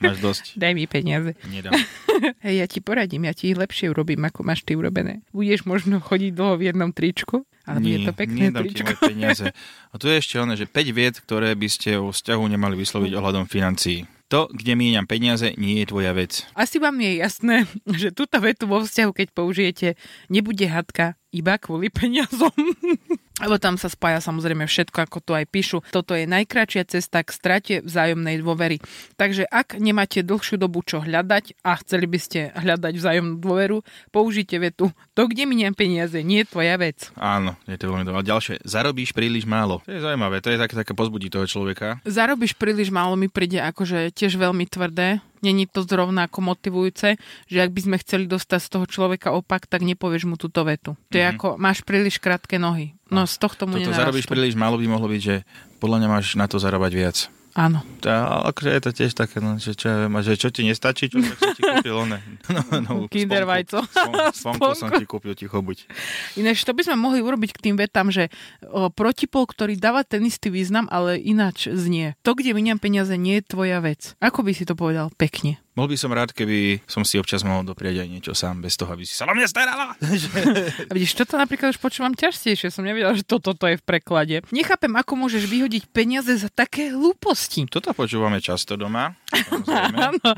Máš 0.07 0.19
dosť. 0.21 0.43
Daj 0.55 0.73
mi 0.73 0.85
peniaze. 0.85 1.31
Nedám. 1.45 1.73
Hej, 2.45 2.55
ja 2.61 2.65
ti 2.65 2.79
poradím, 2.79 3.25
ja 3.25 3.33
ti 3.33 3.51
ich 3.51 3.57
lepšie 3.57 3.89
urobím, 3.89 4.23
ako 4.23 4.45
máš 4.45 4.61
ty 4.61 4.75
urobené. 4.75 5.25
Budeš 5.31 5.65
možno 5.65 5.97
chodiť 5.99 6.31
dlho 6.31 6.55
v 6.55 6.63
jednom 6.69 6.91
tričku, 6.91 7.43
ale 7.65 7.77
Nie, 7.81 7.97
je 7.97 8.07
to 8.07 8.11
pekné 8.13 8.49
nedám 8.49 8.63
ti 8.63 8.71
tričko. 8.71 8.85
moje 8.85 8.97
peniaze. 9.01 9.45
A 9.91 9.95
tu 9.97 10.05
je 10.07 10.15
ešte 10.15 10.35
ono, 10.37 10.53
že 10.53 10.69
5 10.69 10.91
vied, 10.91 11.15
ktoré 11.17 11.55
by 11.55 11.67
ste 11.67 11.97
o 11.97 12.11
vzťahu 12.11 12.43
nemali 12.51 12.75
vysloviť 12.75 13.11
ohľadom 13.15 13.45
financií. 13.47 14.05
To, 14.27 14.49
kde 14.49 14.73
míňam 14.73 15.05
peniaze, 15.05 15.53
nie 15.53 15.85
je 15.85 15.93
tvoja 15.93 16.09
vec. 16.17 16.49
Asi 16.57 16.81
vám 16.81 16.97
je 16.97 17.21
jasné, 17.21 17.55
že 18.01 18.09
túto 18.09 18.41
vetu 18.41 18.65
vo 18.65 18.81
vzťahu, 18.81 19.11
keď 19.13 19.27
použijete, 19.31 19.87
nebude 20.33 20.65
hadka 20.65 21.13
iba 21.35 21.59
kvôli 21.59 21.91
peniazom. 21.91 22.55
Lebo 23.35 23.59
tam 23.59 23.75
sa 23.75 23.91
spája 23.91 24.23
samozrejme 24.23 24.63
všetko, 24.63 24.95
ako 24.95 25.17
tu 25.19 25.31
aj 25.35 25.43
píšu. 25.51 25.83
Toto 25.91 26.15
je 26.15 26.23
najkračšia 26.23 26.87
cesta 26.87 27.19
k 27.19 27.35
strate 27.35 27.73
vzájomnej 27.83 28.39
dôvery. 28.39 28.79
Takže 29.19 29.43
ak 29.51 29.75
nemáte 29.75 30.23
dlhšiu 30.23 30.55
dobu 30.55 30.79
čo 30.87 31.03
hľadať 31.03 31.59
a 31.59 31.75
chceli 31.83 32.07
by 32.07 32.19
ste 32.23 32.55
hľadať 32.55 32.95
vzájomnú 32.95 33.35
dôveru, 33.43 33.83
použite 34.15 34.55
vetu. 34.55 34.87
To, 35.19 35.27
kde 35.27 35.43
miniam 35.51 35.75
peniaze, 35.75 36.15
nie 36.23 36.47
je 36.47 36.51
tvoja 36.55 36.79
vec. 36.79 37.11
Áno, 37.19 37.59
je 37.67 37.75
to 37.75 37.91
veľmi 37.91 38.07
dobré. 38.07 38.23
Ďalšie, 38.23 38.63
zarobíš 38.63 39.11
príliš 39.11 39.43
málo. 39.43 39.83
To 39.83 39.91
je 39.91 39.99
zaujímavé, 39.99 40.39
to 40.39 40.55
je 40.55 40.61
také, 40.63 40.79
také 40.79 40.95
pozbudí 40.95 41.27
toho 41.27 41.43
človeka. 41.43 41.99
Zarobíš 42.07 42.55
príliš 42.55 42.87
málo 42.87 43.19
mi 43.19 43.27
príde 43.27 43.59
akože 43.59 44.15
tiež 44.15 44.39
veľmi 44.39 44.63
tvrdé. 44.71 45.19
Není 45.45 45.67
to 45.67 45.81
zrovna 45.81 46.25
ako 46.25 46.41
motivujúce, 46.43 47.21
že 47.45 47.57
ak 47.57 47.69
by 47.69 47.81
sme 47.83 47.97
chceli 47.97 48.25
dostať 48.25 48.59
z 48.59 48.69
toho 48.71 48.85
človeka 48.85 49.29
opak, 49.29 49.63
tak 49.63 49.79
nepovieš 49.79 50.25
mu 50.25 50.35
túto 50.35 50.61
vetu. 50.61 50.97
To 51.05 51.15
je 51.15 51.21
Mhm. 51.21 51.31
ako, 51.31 51.47
máš 51.55 51.79
príliš 51.79 52.17
krátke 52.17 52.57
nohy. 52.57 52.97
No 53.07 53.23
z 53.23 53.37
tohto 53.37 53.63
mu 53.63 53.77
Toto 53.77 53.85
nenarastú. 53.85 54.01
zarobíš 54.01 54.25
príliš 54.25 54.55
málo 54.55 54.75
by 54.75 54.87
mohlo 54.87 55.05
byť, 55.05 55.21
že 55.21 55.35
podľa 55.77 55.97
mňa 55.99 56.09
máš 56.09 56.33
na 56.33 56.45
to 56.45 56.57
zarábať 56.57 56.91
viac. 56.91 57.17
Áno. 57.55 57.87
Ale 58.03 58.51
akože 58.51 58.67
je 58.67 58.81
to 58.83 58.91
tiež 58.91 59.11
také, 59.15 59.39
no, 59.39 59.55
že, 59.55 59.79
čo, 59.79 59.87
ja 59.87 59.97
viem, 60.03 60.19
že 60.19 60.35
čo 60.35 60.51
ti 60.51 60.67
nestačí, 60.67 61.07
čo 61.07 61.23
tak 61.23 61.39
som 61.39 61.55
ti 61.55 61.63
kúpil, 61.63 61.95
one. 61.95 62.19
No, 62.51 62.61
no, 62.83 62.91
Kinder 63.07 63.47
sponku. 63.47 63.51
vajco. 63.55 63.77
Spon- 63.87 64.15
Sponku 64.43 64.69
som 64.75 64.89
ti 64.91 65.07
kúpil, 65.07 65.39
ticho 65.39 65.63
buď. 65.63 65.87
Ináč 66.35 66.67
to 66.67 66.75
by 66.75 66.83
sme 66.83 66.99
mohli 66.99 67.23
urobiť 67.23 67.55
k 67.55 67.63
tým 67.71 67.75
vetám, 67.79 68.11
že 68.11 68.27
o, 68.67 68.91
protipol, 68.91 69.47
ktorý 69.47 69.79
dáva 69.79 70.03
ten 70.03 70.27
istý 70.27 70.51
význam, 70.51 70.91
ale 70.91 71.15
ináč 71.15 71.71
znie. 71.71 72.19
To, 72.27 72.35
kde 72.35 72.51
miniam 72.51 72.75
peniaze, 72.75 73.15
nie 73.15 73.39
je 73.39 73.47
tvoja 73.47 73.79
vec. 73.79 74.19
Ako 74.19 74.43
by 74.43 74.51
si 74.51 74.67
to 74.67 74.75
povedal? 74.75 75.07
Pekne. 75.15 75.63
Bol 75.75 75.91
by 75.91 75.99
som 75.99 76.07
rád, 76.15 76.31
keby 76.31 76.79
som 76.87 77.03
si 77.03 77.19
občas 77.19 77.43
mohol 77.43 77.67
doprieť 77.67 77.99
aj 77.99 78.07
niečo 78.07 78.31
sám, 78.31 78.63
bez 78.63 78.79
toho, 78.79 78.95
aby 78.95 79.03
si 79.03 79.11
sa 79.11 79.27
na 79.27 79.35
mňa 79.35 79.47
starala. 79.51 79.91
A 80.89 80.91
vidíš, 80.95 81.19
toto 81.19 81.35
napríklad 81.35 81.75
už 81.75 81.83
počúvam 81.83 82.15
častejšie. 82.15 82.71
Som 82.71 82.87
nevedela, 82.87 83.11
že 83.11 83.27
toto 83.27 83.51
to 83.51 83.67
je 83.67 83.75
v 83.75 83.83
preklade. 83.83 84.39
Nechápem, 84.55 84.95
ako 84.95 85.19
môžeš 85.19 85.43
vyhodiť 85.43 85.91
peniaze 85.91 86.31
za 86.31 86.47
také 86.47 86.95
hlúposti. 86.95 87.67
Toto 87.67 87.91
počúvame 87.91 88.39
často 88.39 88.79
doma. 88.79 89.19
Áno. 90.07 90.31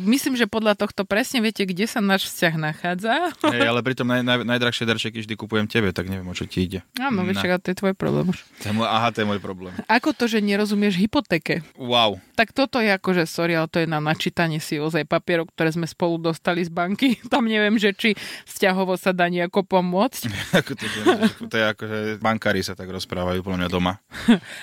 Myslím, 0.00 0.40
že 0.40 0.48
podľa 0.48 0.80
tohto 0.80 1.04
presne 1.04 1.44
viete, 1.44 1.68
kde 1.68 1.84
sa 1.84 2.00
náš 2.00 2.32
vzťah 2.32 2.54
nachádza. 2.56 3.36
Hej, 3.52 3.68
ale 3.68 3.84
pritom 3.84 4.08
naj, 4.08 4.24
naj, 4.24 4.48
najdrahšie 4.48 4.88
darčeky 4.88 5.20
vždy 5.20 5.36
kupujem 5.36 5.68
tebe, 5.68 5.92
tak 5.92 6.08
neviem, 6.08 6.24
o 6.24 6.32
čo 6.32 6.48
ti 6.48 6.64
ide. 6.64 6.80
Áno, 6.96 7.20
vieš, 7.28 7.44
ale 7.44 7.60
to 7.60 7.68
je 7.68 7.84
tvoj 7.84 7.92
problém 7.92 8.32
už. 8.32 8.40
To 8.64 8.72
je 8.72 8.74
môj, 8.80 8.88
aha, 8.88 9.12
to 9.12 9.20
je 9.20 9.26
môj 9.28 9.40
problém. 9.44 9.76
Ako 9.92 10.16
to, 10.16 10.24
že 10.24 10.40
nerozumieš 10.40 10.96
hypotéke? 10.96 11.60
Wow. 11.76 12.16
Tak 12.32 12.56
toto 12.56 12.80
je 12.80 12.96
akože, 12.96 13.28
sorry, 13.28 13.52
ale 13.60 13.68
to 13.68 13.84
je 13.84 13.84
na 13.84 14.00
načítanie 14.00 14.56
si 14.70 14.78
ozaj 14.78 15.02
papierov, 15.10 15.50
ktoré 15.50 15.74
sme 15.74 15.90
spolu 15.90 16.22
dostali 16.22 16.62
z 16.62 16.70
banky. 16.70 17.18
Tam 17.32 17.50
neviem, 17.50 17.74
že 17.74 17.90
či 17.90 18.14
vzťahovo 18.46 18.94
sa 18.94 19.10
dá 19.10 19.26
nejako 19.26 19.66
pomôcť. 19.66 20.30
Ako 20.62 20.72
to, 20.78 21.54
je 21.56 21.64
ako, 21.64 21.82
že 21.86 21.98
bankári 22.20 22.60
sa 22.60 22.76
tak 22.76 22.90
rozprávajú 22.90 23.40
podľa 23.40 23.58
mňa 23.64 23.70
doma. 23.70 24.02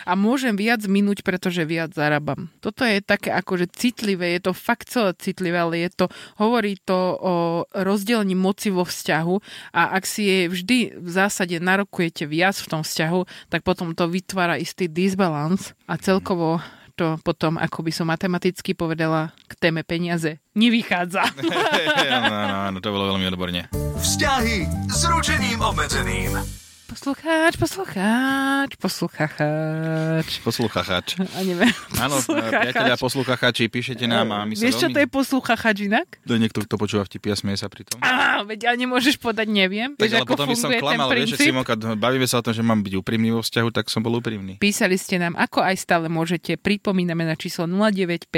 A 0.04 0.14
môžem 0.14 0.54
viac 0.54 0.84
minúť, 0.86 1.26
pretože 1.26 1.66
viac 1.66 1.96
zarábam. 1.96 2.52
Toto 2.62 2.86
je 2.86 3.02
také 3.02 3.34
akože 3.34 3.72
citlivé, 3.74 4.38
je 4.38 4.52
to 4.52 4.54
fakt 4.54 4.92
celé 4.92 5.16
citlivé, 5.18 5.58
ale 5.58 5.88
je 5.88 5.90
to, 5.94 6.06
hovorí 6.38 6.78
to 6.84 7.18
o 7.18 7.34
rozdelení 7.74 8.38
moci 8.38 8.70
vo 8.70 8.86
vzťahu 8.86 9.36
a 9.74 9.98
ak 9.98 10.04
si 10.06 10.28
je 10.28 10.40
vždy 10.52 10.78
v 11.02 11.10
zásade 11.10 11.58
narokujete 11.58 12.30
viac 12.30 12.60
v 12.60 12.70
tom 12.70 12.82
vzťahu, 12.86 13.50
tak 13.50 13.66
potom 13.66 13.96
to 13.98 14.06
vytvára 14.06 14.60
istý 14.60 14.86
disbalans 14.86 15.74
a 15.90 15.98
celkovo 15.98 16.62
to 16.98 17.22
potom, 17.22 17.62
ako 17.62 17.86
by 17.86 17.92
som 17.94 18.10
matematicky 18.10 18.74
povedala, 18.74 19.32
k 19.46 19.54
téme 19.62 19.86
peniaze 19.86 20.42
nevychádza. 20.58 21.24
áno, 22.18 22.34
áno, 22.34 22.56
áno, 22.74 22.78
to 22.82 22.90
bolo 22.90 23.14
veľmi 23.14 23.30
odborne. 23.30 23.70
Vzťahy 24.02 24.90
s 24.90 25.02
ručením 25.06 25.62
obmedzeným. 25.62 26.67
Poslucháč, 26.88 27.60
poslucháč, 27.60 28.80
poslucháč. 28.80 30.40
Posluchachač. 30.40 31.20
A 31.36 31.44
neviem. 31.44 31.68
Áno, 32.00 32.16
priatelia 32.24 32.96
posluchachači, 32.96 33.68
píšete 33.68 34.08
nám 34.08 34.32
a 34.32 34.48
my 34.48 34.56
sa 34.56 34.64
Vieš, 34.64 34.80
čo 34.80 34.88
veľmi... 34.88 34.96
to 34.96 35.00
je 35.04 35.10
poslucháč 35.12 35.78
inak? 35.84 36.08
To 36.24 36.32
je 36.32 36.40
niekto, 36.40 36.64
kto 36.64 36.80
počúva 36.80 37.04
vtipy 37.04 37.28
a 37.28 37.36
smie 37.36 37.60
sa 37.60 37.68
pri 37.68 37.84
tom. 37.84 38.00
Á, 38.00 38.40
veď 38.48 38.72
ja 38.72 38.74
nemôžeš 38.80 39.20
podať, 39.20 39.52
neviem. 39.52 40.00
Tak 40.00 40.08
Vieš, 40.08 40.16
ale 40.16 40.24
ako 40.24 40.32
potom 40.32 40.48
by 40.48 40.56
som 40.56 40.70
klamal, 40.80 41.08
vieš, 41.12 41.36
že? 41.36 41.52
Simonka, 41.52 41.76
bavíme 41.76 42.24
sa 42.24 42.40
o 42.40 42.44
tom, 42.48 42.56
že 42.56 42.64
mám 42.64 42.80
byť 42.80 42.94
úprimný 43.04 43.36
vo 43.36 43.44
vzťahu, 43.44 43.68
tak 43.76 43.92
som 43.92 44.00
bol 44.00 44.16
úprimný. 44.24 44.56
Písali 44.56 44.96
ste 44.96 45.20
nám, 45.20 45.36
ako 45.36 45.68
aj 45.68 45.76
stále 45.76 46.08
môžete. 46.08 46.56
Pripomíname 46.56 47.28
na 47.28 47.36
číslo 47.36 47.68
095 47.68 48.32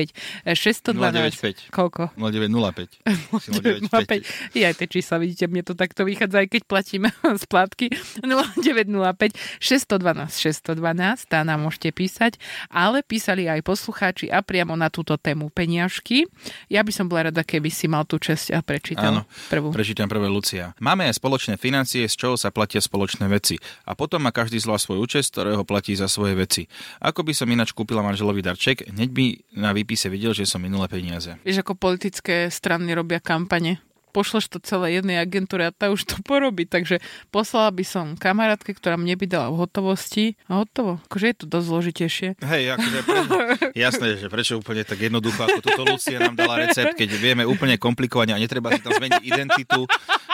612. 0.58 1.70
095. 1.70 1.70
Koľko? 1.70 2.18
0905. 2.18 2.98
Si 3.46 3.50
0905. 3.54 4.58
0905. 4.58 4.58
Ja 4.58 4.74
tie 4.74 4.90
čísla, 4.90 5.22
vidíte, 5.22 5.46
mne 5.46 5.62
to 5.62 5.78
takto 5.78 6.02
vychádza, 6.02 6.42
aj 6.42 6.48
keď 6.50 6.62
platíme 6.66 7.14
splátky. 7.46 7.94
0905 8.60 9.62
612 9.62 10.30
612, 10.76 11.30
tá 11.30 11.44
nám 11.44 11.66
môžete 11.66 11.90
písať, 11.94 12.38
ale 12.70 13.02
písali 13.06 13.46
aj 13.48 13.66
poslucháči 13.66 14.30
a 14.32 14.44
priamo 14.44 14.74
na 14.76 14.88
túto 14.92 15.16
tému 15.16 15.52
peniažky. 15.52 16.26
Ja 16.72 16.86
by 16.86 16.92
som 16.94 17.06
bola 17.10 17.32
rada, 17.32 17.44
keby 17.44 17.70
si 17.70 17.86
mal 17.90 18.06
tú 18.06 18.18
česť 18.22 18.56
a 18.56 18.60
prečítal 18.64 19.22
Áno, 19.22 19.22
prvú. 19.52 19.74
prečítam 19.74 20.08
prvé 20.08 20.28
Lucia. 20.30 20.74
Máme 20.80 21.08
aj 21.10 21.18
spoločné 21.18 21.56
financie, 21.60 22.08
z 22.08 22.16
čoho 22.16 22.36
sa 22.40 22.54
platia 22.54 22.80
spoločné 22.80 23.28
veci. 23.28 23.60
A 23.86 23.94
potom 23.94 24.24
má 24.24 24.32
každý 24.32 24.62
z 24.62 24.70
vás 24.70 24.86
svoj 24.86 25.04
účet, 25.04 25.28
z 25.28 25.32
ktorého 25.36 25.64
platí 25.68 25.94
za 25.98 26.08
svoje 26.08 26.38
veci. 26.38 26.66
Ako 27.04 27.26
by 27.26 27.34
som 27.36 27.50
ináč 27.50 27.76
kúpila 27.76 28.06
manželový 28.06 28.42
darček, 28.46 28.88
hneď 28.90 29.10
by 29.12 29.26
na 29.60 29.76
výpise 29.76 30.08
videl, 30.08 30.32
že 30.32 30.48
som 30.48 30.62
minulé 30.62 30.88
peniaze. 30.88 31.36
Vieš, 31.44 31.62
ako 31.66 31.74
politické 31.76 32.48
strany 32.50 32.92
robia 32.96 33.20
kampane. 33.20 33.89
Pošleš 34.10 34.50
to 34.50 34.58
celé 34.62 34.98
jednej 34.98 35.22
agentúre 35.22 35.70
a 35.70 35.72
tá 35.72 35.94
už 35.94 36.06
to 36.06 36.16
porobí. 36.30 36.66
Takže 36.66 37.02
poslala 37.30 37.70
by 37.74 37.84
som 37.86 38.06
kamarátke, 38.18 38.74
ktorá 38.74 38.98
mne 38.98 39.16
by 39.16 39.26
dala 39.26 39.48
v 39.54 39.66
hotovosti 39.66 40.36
a 40.50 40.62
hotovo. 40.66 41.00
Akože 41.10 41.26
je 41.30 41.36
to 41.38 41.46
dosť 41.46 41.66
zložitejšie. 41.70 42.30
Hej, 42.42 42.64
akože 42.78 43.00
pre... 43.06 43.20
jasné, 43.88 44.08
že 44.18 44.28
prečo 44.28 44.58
úplne 44.58 44.84
tak 44.84 45.00
jednoducho, 45.00 45.40
ako 45.46 45.60
toto 45.62 45.82
Lucia 45.86 46.18
nám 46.20 46.36
dala 46.36 46.66
recept, 46.66 46.98
keď 46.98 47.10
vieme 47.18 47.44
úplne 47.46 47.78
komplikovane 47.78 48.34
a 48.34 48.40
netreba 48.42 48.74
si 48.74 48.82
tam 48.82 48.98
zmeniť 48.98 49.22
identitu, 49.24 49.86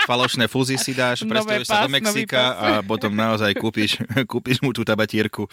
falošné 0.06 0.46
fúzy 0.46 0.78
si 0.78 0.94
dáš, 0.94 1.26
presťahuješ 1.26 1.68
sa 1.68 1.84
do 1.84 1.92
Mexika 1.92 2.42
a 2.56 2.68
potom 2.86 3.12
naozaj 3.12 3.58
kúpiš, 3.58 4.00
kúpiš 4.32 4.62
mu 4.62 4.72
tú 4.72 4.86
tabatírku. 4.86 5.50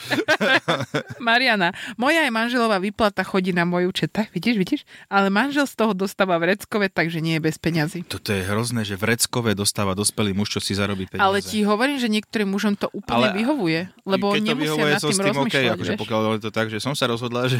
Mariana, 1.19 1.73
moja 1.97 2.29
aj 2.29 2.33
manželová 2.33 2.77
výplata 2.79 3.25
chodí 3.25 3.57
na 3.57 3.65
môj 3.65 3.89
účet. 3.89 4.13
Tak, 4.13 4.31
vidíš, 4.37 4.57
vidíš? 4.61 4.81
Ale 5.09 5.33
manžel 5.33 5.65
z 5.65 5.75
toho 5.75 5.97
dostáva 5.97 6.37
vreckové, 6.37 6.93
takže 6.93 7.25
nie 7.25 7.41
je 7.41 7.45
bez 7.49 7.57
peňazí. 7.57 8.05
Toto 8.13 8.29
je 8.29 8.45
hrozné, 8.45 8.85
že 8.85 9.01
v 9.01 9.17
Reckove 9.17 9.57
dostáva 9.57 9.97
dospelý 9.97 10.37
muž, 10.37 10.53
čo 10.53 10.61
si 10.61 10.77
zarobí 10.77 11.09
peniaze. 11.09 11.25
Ale 11.25 11.41
ti 11.41 11.65
hovorím, 11.65 11.97
že 11.97 12.13
niektorým 12.13 12.53
mužom 12.53 12.77
to 12.77 12.93
úplne 12.93 13.33
Ale- 13.33 13.41
vyhovuje, 13.41 13.89
lebo 14.05 14.37
Keď 14.37 14.45
nemusia 14.45 14.77
vyhovuje, 14.77 14.93
nad 14.93 15.01
tým 15.01 15.09
tým 15.09 15.17
OK, 15.17 15.33
rozmýšľať. 15.33 15.73
akože 15.73 15.93
pokiaľ 15.97 16.21
je 16.37 16.43
to 16.45 16.53
tak, 16.53 16.67
že 16.69 16.79
som 16.85 16.93
sa 16.93 17.09
rozhodla, 17.09 17.49
že 17.49 17.57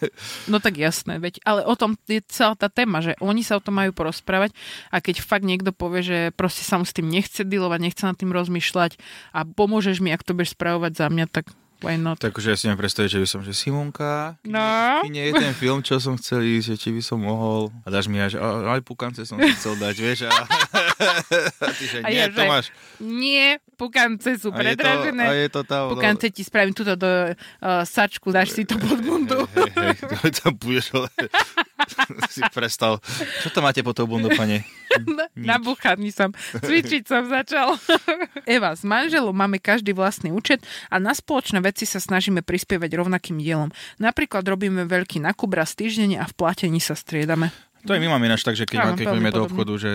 No 0.52 0.60
tak 0.60 0.76
jasné, 0.76 1.16
veď, 1.16 1.40
ale 1.48 1.64
o 1.64 1.72
tom 1.72 1.96
je 2.04 2.20
celá 2.28 2.52
tá 2.52 2.68
téma, 2.68 3.00
že 3.00 3.16
oni 3.24 3.40
sa 3.40 3.56
o 3.56 3.64
tom 3.64 3.80
majú 3.80 3.96
porozprávať 3.96 4.52
a 4.92 5.00
keď 5.00 5.24
fakt 5.24 5.48
niekto 5.48 5.72
povie, 5.72 6.04
že 6.04 6.18
proste 6.36 6.60
sa 6.68 6.76
mu 6.76 6.84
s 6.84 6.92
tým 6.92 7.08
nechce 7.08 7.40
dealovať, 7.40 7.80
nechce 7.80 8.02
nad 8.04 8.12
tým 8.20 8.28
rozmýšľať 8.28 9.00
a 9.32 9.48
pomôžeš 9.48 10.04
mi, 10.04 10.12
ak 10.12 10.20
to 10.20 10.36
budeš 10.36 10.52
spravovať 10.52 10.92
za 11.00 11.08
mňa, 11.08 11.26
tak 11.32 11.48
why 11.84 11.94
not? 11.94 12.16
Tak 12.16 12.32
že 12.34 12.50
ja 12.50 12.56
si 12.56 12.64
neviem 12.64 12.80
predstaviť, 12.80 13.10
že 13.10 13.20
by 13.20 13.28
som, 13.28 13.40
že 13.44 13.52
Simonka, 13.52 14.40
No. 14.42 15.04
nie, 15.04 15.28
je 15.28 15.36
ten 15.36 15.52
film, 15.52 15.78
čo 15.80 16.00
som 16.00 16.16
chcel 16.16 16.40
ísť, 16.40 16.66
že 16.66 16.76
či 16.80 16.88
by 16.90 17.02
som 17.04 17.20
mohol. 17.20 17.68
A 17.84 17.92
dáš 17.92 18.08
mi 18.08 18.18
až, 18.18 18.40
aj 18.40 18.80
pukance 18.80 19.22
som 19.22 19.36
chcel 19.36 19.76
dať, 19.76 19.94
vieš. 19.94 20.18
A, 20.24 20.32
a 21.60 21.68
ty, 21.70 21.84
že 21.84 21.98
A 22.00 22.08
nie, 22.08 22.18
ja, 22.18 22.26
že 22.26 22.34
Tomáš. 22.34 22.66
Nie, 22.98 23.48
pukance 23.76 24.40
sú 24.40 24.48
A 24.48 24.56
je 24.56 24.56
to, 24.56 24.58
predražené. 24.58 25.24
a 25.24 25.32
je 25.36 25.48
to 25.52 25.60
tá... 25.62 25.76
Pukance 25.86 26.26
ti 26.30 26.40
spravím 26.40 26.72
túto 26.72 26.96
do 26.96 27.06
uh, 27.06 27.84
sačku, 27.84 28.32
dáš 28.32 28.56
si 28.56 28.64
to 28.64 28.80
pod 28.80 28.98
bundu. 28.98 29.44
Hej, 29.52 29.70
hej, 29.76 29.92
hej, 30.24 30.30
to 30.40 30.48
budeš, 30.56 30.90
ale 30.96 31.08
si 32.34 32.42
prestal. 32.52 33.00
Čo 33.42 33.48
to 33.52 33.60
máte 33.60 33.80
po 33.84 33.96
tou 33.96 34.08
bundu, 34.08 34.32
pane? 34.32 34.64
Nabuchaný 35.34 36.14
som. 36.14 36.30
Cvičiť 36.54 37.02
som 37.06 37.26
začal. 37.26 37.74
Eva, 38.48 38.74
s 38.74 38.86
manželom 38.86 39.34
máme 39.34 39.58
každý 39.58 39.90
vlastný 39.92 40.30
účet 40.30 40.62
a 40.88 41.02
na 41.02 41.12
spoločné 41.12 41.58
veci 41.64 41.84
sa 41.84 41.98
snažíme 41.98 42.46
prispievať 42.46 42.90
rovnakým 42.94 43.42
dielom. 43.42 43.74
Napríklad 43.98 44.46
robíme 44.46 44.86
veľký 44.86 45.22
nákup 45.22 45.50
raz 45.50 45.74
týždenne 45.74 46.20
a 46.20 46.26
v 46.28 46.34
platení 46.34 46.78
sa 46.78 46.94
striedame. 46.94 47.50
To 47.84 47.92
aj 47.92 48.00
my 48.00 48.08
máme 48.16 48.24
ináč 48.32 48.40
tak, 48.40 48.56
že 48.56 48.64
keď, 48.64 48.78
Áno, 48.80 48.96
keď 48.96 49.06
poďme 49.12 49.28
do 49.28 49.44
obchodu, 49.44 49.76
že 49.76 49.92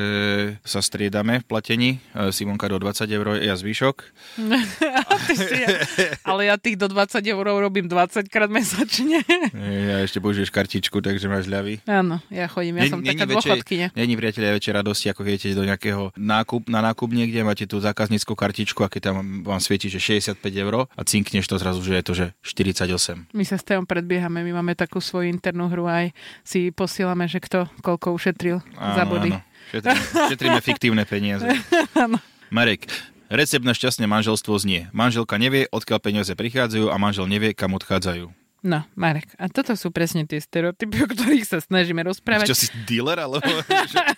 sa 0.62 0.78
striedame 0.78 1.42
v 1.42 1.46
platení, 1.50 1.90
e, 2.14 2.30
Simonka 2.30 2.70
do 2.70 2.78
20 2.78 3.10
eur, 3.10 3.42
ja 3.42 3.58
zvyšok. 3.58 3.96
Ale 6.30 6.54
ja 6.54 6.56
tých 6.62 6.78
do 6.78 6.86
20 6.86 7.18
eur 7.26 7.46
robím 7.58 7.90
20 7.90 8.30
krát 8.30 8.46
mesačne. 8.54 9.26
Ja 9.58 10.06
ešte 10.06 10.22
použiješ 10.22 10.54
kartičku, 10.54 11.02
takže 11.02 11.26
máš 11.26 11.50
ľavy. 11.50 11.82
Áno, 11.90 12.22
ja 12.30 12.46
chodím, 12.46 12.78
ja 12.78 12.94
som 12.94 13.02
taká 13.02 13.26
dôchodkynia. 13.26 13.90
Není 13.98 14.14
priateľia 14.14 14.54
väčšej 14.54 14.74
radosti, 14.78 15.06
ako 15.10 15.26
keď 15.26 15.32
idete 15.34 15.58
do 15.58 15.66
nejakého 15.66 16.14
nákup, 16.14 16.70
na 16.70 16.86
nákup 16.86 17.10
niekde, 17.10 17.42
máte 17.42 17.66
tú 17.66 17.82
zákazníckú 17.82 18.38
kartičku 18.38 18.86
a 18.86 18.90
keď 18.94 19.10
tam 19.10 19.42
vám 19.42 19.58
svieti, 19.58 19.90
že 19.90 19.98
65 19.98 20.46
eur 20.46 20.86
a 20.86 21.02
cinkneš 21.02 21.50
to 21.50 21.58
zrazu, 21.58 21.82
že 21.82 21.98
je 21.98 22.04
to, 22.06 22.14
že 22.14 22.26
48. 22.46 23.34
My 23.34 23.44
sa 23.50 23.58
s 23.58 23.66
Teom 23.66 23.90
predbiehame, 23.90 24.46
my 24.46 24.62
máme 24.62 24.78
takú 24.78 25.02
svoju 25.02 25.34
internú 25.34 25.74
hru 25.74 25.90
aj 25.90 26.14
si 26.46 26.70
posielame, 26.70 27.26
že 27.26 27.42
kto 27.42 27.66
koľko 27.80 28.16
ušetril 28.16 28.60
za 28.76 29.04
body. 29.08 29.32
Áno. 29.36 29.48
Šetríme, 29.70 30.02
šetríme 30.34 30.60
fiktívne 30.66 31.04
peniaze. 31.06 31.46
Marek, 32.56 32.90
recept 33.30 33.62
na 33.62 33.78
šťastné 33.78 34.10
manželstvo 34.10 34.58
znie. 34.58 34.90
Manželka 34.90 35.38
nevie, 35.38 35.70
odkiaľ 35.70 36.00
peniaze 36.02 36.34
prichádzajú 36.34 36.90
a 36.90 36.96
manžel 36.98 37.30
nevie, 37.30 37.54
kam 37.54 37.78
odchádzajú. 37.78 38.34
No, 38.60 38.84
Marek, 38.92 39.32
a 39.40 39.48
toto 39.48 39.72
sú 39.80 39.88
presne 39.88 40.28
tie 40.28 40.44
stereotypy, 40.44 41.00
o 41.00 41.08
ktorých 41.08 41.48
sa 41.48 41.64
snažíme 41.64 42.04
rozprávať. 42.04 42.52
Čo 42.52 42.60
si 42.60 42.68
dealer, 42.84 43.16
alebo... 43.16 43.40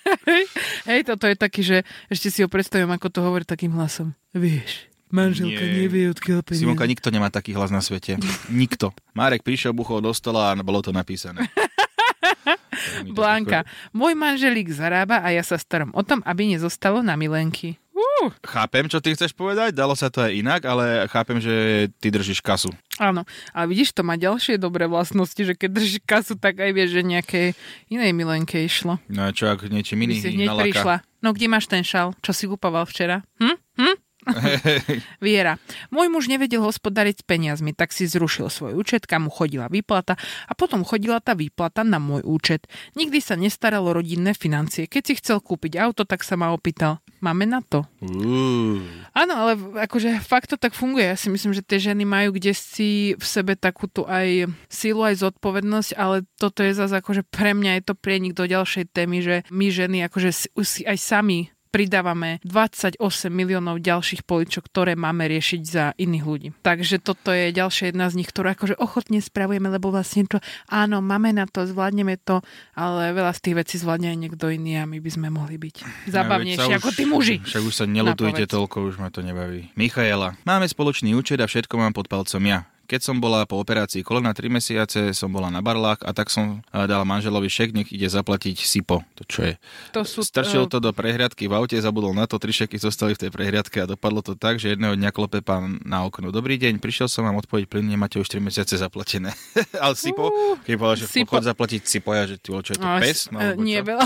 Hej, 0.90 1.06
toto 1.06 1.30
je 1.30 1.36
taký, 1.38 1.62
že 1.62 1.78
ešte 2.10 2.34
si 2.34 2.40
ho 2.42 2.50
predstavím, 2.50 2.90
ako 2.90 3.08
to 3.14 3.20
hovorí 3.22 3.46
takým 3.46 3.70
hlasom. 3.78 4.18
Vieš, 4.34 4.90
manželka 5.14 5.62
Nie. 5.62 5.86
nevie, 5.86 6.10
odkiaľ 6.10 6.42
peniaze. 6.42 6.66
Simonka, 6.66 6.90
nikto 6.90 7.14
nemá 7.14 7.30
taký 7.30 7.54
hlas 7.54 7.70
na 7.70 7.86
svete. 7.86 8.18
Nikto. 8.50 8.98
Marek 9.14 9.46
prišiel, 9.46 9.78
buchol 9.78 10.02
do 10.02 10.10
stola 10.10 10.50
a 10.50 10.58
bolo 10.58 10.82
to 10.82 10.90
napísané. 10.90 11.46
Blanka, 13.08 13.64
môj 13.92 14.14
manželík 14.14 14.72
zarába 14.72 15.20
a 15.22 15.30
ja 15.30 15.44
sa 15.44 15.58
starám 15.58 15.92
o 15.92 16.02
tom, 16.02 16.24
aby 16.24 16.48
nezostalo 16.48 17.02
na 17.02 17.16
milenky. 17.16 17.78
Uh, 17.92 18.34
Chápem, 18.42 18.90
čo 18.90 18.98
ty 18.98 19.14
chceš 19.14 19.30
povedať, 19.32 19.78
dalo 19.78 19.94
sa 19.94 20.10
to 20.10 20.26
aj 20.26 20.34
inak, 20.34 20.62
ale 20.66 21.06
chápem, 21.06 21.38
že 21.38 21.54
ty 22.02 22.10
držíš 22.10 22.42
kasu. 22.42 22.74
áno, 22.98 23.22
ale 23.54 23.66
vidíš, 23.70 23.94
to 23.94 24.02
má 24.02 24.18
ďalšie 24.18 24.58
dobré 24.58 24.90
vlastnosti, 24.90 25.38
že 25.38 25.54
keď 25.54 25.70
držíš 25.70 26.02
kasu, 26.02 26.34
tak 26.34 26.58
aj 26.58 26.72
vieš, 26.74 26.98
že 26.98 27.02
nejakej 27.06 27.48
inej 27.90 28.12
milenke 28.16 28.58
išlo. 28.58 28.98
No 29.06 29.30
a 29.30 29.36
čo 29.36 29.52
ak 29.52 29.70
niečím 29.70 30.02
By 30.02 30.06
iný 30.08 30.16
si 30.18 30.34
hneď 30.34 30.48
nalaka? 30.50 30.66
prišla. 30.66 30.96
No 31.22 31.30
kde 31.36 31.46
máš 31.46 31.70
ten 31.70 31.86
šal, 31.86 32.18
čo 32.26 32.32
si 32.34 32.50
kúpoval 32.50 32.90
včera? 32.90 33.22
Hm? 33.38 33.58
Hm? 33.78 33.96
Viera. 35.24 35.58
Môj 35.90 36.08
muž 36.14 36.30
nevedel 36.30 36.62
hospodariť 36.62 37.22
s 37.22 37.26
peniazmi, 37.26 37.74
tak 37.74 37.90
si 37.90 38.06
zrušil 38.06 38.54
svoj 38.54 38.78
účet, 38.78 39.10
kam 39.10 39.28
mu 39.28 39.32
chodila 39.34 39.66
výplata 39.66 40.18
a 40.46 40.54
potom 40.54 40.86
chodila 40.86 41.18
tá 41.18 41.34
výplata 41.34 41.82
na 41.82 41.98
môj 41.98 42.22
účet. 42.26 42.70
Nikdy 42.94 43.20
sa 43.22 43.34
nestaral 43.34 43.86
o 43.86 43.96
rodinné 43.96 44.38
financie. 44.38 44.86
Keď 44.86 45.04
si 45.04 45.14
chcel 45.18 45.42
kúpiť 45.42 45.82
auto, 45.82 46.06
tak 46.06 46.22
sa 46.22 46.38
ma 46.38 46.54
opýtal, 46.54 47.02
máme 47.22 47.50
na 47.50 47.66
to? 47.66 47.86
Áno, 49.12 49.34
ale 49.34 49.58
akože 49.58 50.22
fakt 50.22 50.54
to 50.54 50.58
tak 50.58 50.78
funguje. 50.78 51.14
Ja 51.14 51.18
si 51.18 51.34
myslím, 51.34 51.58
že 51.58 51.66
tie 51.66 51.82
ženy 51.82 52.06
majú 52.06 52.38
kde 52.38 52.54
si 52.54 53.18
v 53.18 53.26
sebe 53.26 53.58
takúto 53.58 54.06
aj 54.06 54.50
silu, 54.70 55.02
aj 55.02 55.22
zodpovednosť, 55.22 55.92
ale 55.98 56.24
toto 56.38 56.62
je 56.62 56.78
zase 56.78 56.94
akože 56.98 57.26
pre 57.26 57.58
mňa 57.58 57.82
je 57.82 57.84
to 57.90 57.94
prienik 57.98 58.38
do 58.38 58.46
ďalšej 58.46 58.94
témy, 58.94 59.18
že 59.22 59.36
my 59.50 59.68
ženy 59.70 59.98
akože 60.06 60.30
si 60.62 60.82
aj 60.86 60.98
sami 60.98 61.50
pridávame 61.72 62.44
28 62.44 63.00
miliónov 63.32 63.80
ďalších 63.80 64.28
poličok, 64.28 64.68
ktoré 64.68 65.00
máme 65.00 65.26
riešiť 65.32 65.62
za 65.64 65.86
iných 65.96 66.26
ľudí. 66.28 66.48
Takže 66.60 67.00
toto 67.00 67.32
je 67.32 67.56
ďalšia 67.56 67.96
jedna 67.96 68.12
z 68.12 68.22
nich, 68.22 68.30
ktorú 68.30 68.52
akože 68.52 68.76
ochotne 68.78 69.24
spravujeme, 69.24 69.72
lebo 69.72 69.90
vlastne 69.90 70.28
to, 70.28 70.38
áno, 70.68 71.00
máme 71.00 71.32
na 71.32 71.48
to, 71.48 71.64
zvládneme 71.64 72.20
to, 72.20 72.44
ale 72.76 73.16
veľa 73.16 73.32
z 73.32 73.40
tých 73.40 73.56
vecí 73.56 73.76
zvládne 73.80 74.12
aj 74.12 74.20
niekto 74.20 74.46
iný 74.52 74.84
a 74.84 74.86
my 74.86 75.00
by 75.00 75.10
sme 75.10 75.28
mohli 75.32 75.56
byť 75.56 75.76
zabavnejší 76.12 76.60
veď 76.60 76.68
sa 76.68 76.78
ako 76.78 76.90
už- 76.92 76.98
tí 77.00 77.04
muži. 77.08 77.36
Však 77.42 77.64
už 77.64 77.74
sa 77.74 77.86
nelutujte 77.88 78.44
toľko, 78.46 78.92
už 78.92 78.96
ma 79.00 79.08
to 79.08 79.24
nebaví. 79.24 79.72
Michaela, 79.80 80.36
máme 80.44 80.68
spoločný 80.68 81.16
účet 81.16 81.40
a 81.40 81.48
všetko 81.48 81.80
mám 81.80 81.96
pod 81.96 82.12
palcom 82.12 82.44
ja. 82.44 82.68
Keď 82.92 83.08
som 83.08 83.24
bola 83.24 83.48
po 83.48 83.56
operácii 83.56 84.04
kolena 84.04 84.36
3 84.36 84.52
mesiace, 84.52 85.16
som 85.16 85.32
bola 85.32 85.48
na 85.48 85.64
barlách 85.64 86.04
a 86.04 86.12
tak 86.12 86.28
som 86.28 86.60
eh, 86.60 86.84
dal 86.92 87.08
manželovi 87.08 87.48
šek, 87.48 87.72
nech 87.72 87.88
ide 87.88 88.12
zaplatiť 88.12 88.60
SIPO. 88.60 89.00
To 89.16 89.24
čo 89.24 89.48
je? 89.48 89.54
To 89.96 90.04
sú, 90.04 90.28
Strčil 90.28 90.68
eh, 90.68 90.72
to 90.76 90.84
do 90.84 90.92
prehliadky 90.92 91.48
v 91.48 91.56
aute, 91.56 91.80
zabudol 91.80 92.12
na 92.12 92.28
to, 92.28 92.36
tri 92.36 92.52
šeky 92.52 92.76
zostali 92.76 93.16
v 93.16 93.24
tej 93.24 93.32
prehliadke 93.32 93.80
a 93.80 93.88
dopadlo 93.88 94.20
to 94.20 94.36
tak, 94.36 94.60
že 94.60 94.76
jedného 94.76 95.00
dňa 95.00 95.08
klope 95.16 95.40
pán 95.40 95.80
na 95.88 96.04
okno. 96.04 96.36
Dobrý 96.36 96.60
deň, 96.60 96.84
prišiel 96.84 97.08
som 97.08 97.24
vám 97.24 97.40
odpovedť 97.40 97.72
plyn, 97.72 97.88
nemáte 97.88 98.20
už 98.20 98.28
3 98.28 98.44
mesiace 98.44 98.76
zaplatené. 98.76 99.32
Ale 99.84 99.96
SIPO, 99.96 100.60
keď 100.68 100.74
povedal, 100.76 100.98
že 101.00 101.08
SIPO. 101.08 101.32
chod 101.32 101.48
zaplatiť 101.48 101.88
SIPO, 101.88 102.12
ja, 102.12 102.24
že 102.28 102.44
ty, 102.44 102.52
čo 102.52 102.72
je 102.76 102.76
to 102.76 102.84
No, 102.84 103.00
pes? 103.00 103.32
No, 103.32 103.40
alebo 103.40 103.64
nie, 103.64 103.80
veľa, 103.80 104.04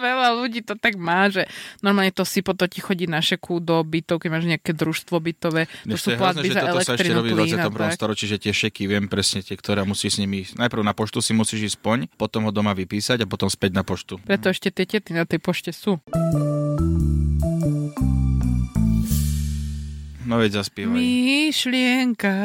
veľa 0.00 0.28
ľudí 0.40 0.64
to 0.64 0.74
tak 0.74 0.96
má, 0.96 1.28
že 1.28 1.46
normálne 1.84 2.10
to 2.10 2.24
si 2.24 2.40
to 2.40 2.66
ti 2.66 2.80
chodí 2.80 3.06
na 3.06 3.20
šeku 3.20 3.60
do 3.60 3.84
bytov, 3.84 4.24
keď 4.24 4.28
máš 4.32 4.46
nejaké 4.48 4.72
družstvo 4.74 5.16
bytové, 5.20 5.68
to 5.86 5.96
sú 6.00 6.16
platby 6.16 6.50
za 6.50 6.66
toto 6.66 6.80
sa 6.82 6.96
ešte 6.96 7.12
elektrinu, 7.12 7.16
robí 7.20 7.30
v 7.30 7.36
plyn 7.36 7.60
a 7.60 7.68
21. 7.68 7.76
tak. 7.76 7.92
storočí, 7.94 8.24
že 8.26 8.36
tie 8.40 8.52
šeky, 8.56 8.82
viem 8.88 9.06
presne 9.06 9.44
tie, 9.44 9.54
ktoré 9.54 9.84
musíš 9.84 10.16
s 10.16 10.18
nimi, 10.24 10.48
najprv 10.56 10.82
na 10.82 10.96
poštu 10.96 11.20
si 11.20 11.36
musíš 11.36 11.72
ísť 11.72 11.76
spoň, 11.78 11.98
potom 12.16 12.48
ho 12.48 12.52
doma 12.52 12.72
vypísať 12.72 13.22
a 13.22 13.26
potom 13.28 13.46
späť 13.46 13.76
na 13.76 13.84
poštu. 13.84 14.18
Preto 14.24 14.50
ešte 14.50 14.72
tie 14.72 14.88
tety 14.88 15.14
na 15.14 15.28
tej 15.28 15.38
pošte 15.38 15.70
sú. 15.70 16.00
No 20.30 20.38
veď 20.38 20.62
zaspievaj. 20.62 20.94
Myšlienka 20.94 22.38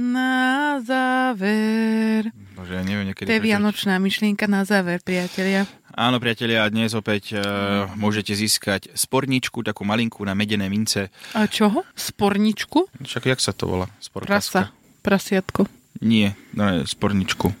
na 0.00 0.80
záver. 0.80 2.32
Bože, 2.56 2.72
ja 2.72 2.82
neviem 2.84 3.12
niekedy. 3.12 3.28
To 3.28 3.36
je 3.36 3.44
vianočná 3.44 4.00
myšlienka 4.00 4.48
na 4.48 4.64
záver, 4.64 5.04
priatelia. 5.04 5.68
Áno, 5.92 6.16
priatelia, 6.16 6.64
dnes 6.72 6.96
opäť 6.96 7.36
uh, 7.36 7.84
môžete 8.00 8.32
získať 8.32 8.88
sporničku, 8.96 9.60
takú 9.60 9.84
malinkú 9.84 10.24
na 10.24 10.32
medené 10.32 10.64
mince. 10.72 11.12
A 11.36 11.44
čoho? 11.44 11.84
Sporničku? 11.92 12.88
Však 12.96 13.28
jak 13.28 13.40
sa 13.44 13.52
to 13.52 13.68
volá? 13.68 13.86
Sporkaska? 14.00 14.72
Prasa. 14.72 15.04
Prasiatko. 15.04 15.68
Nie, 16.00 16.32
no, 16.56 16.88
sporničku. 16.88 17.52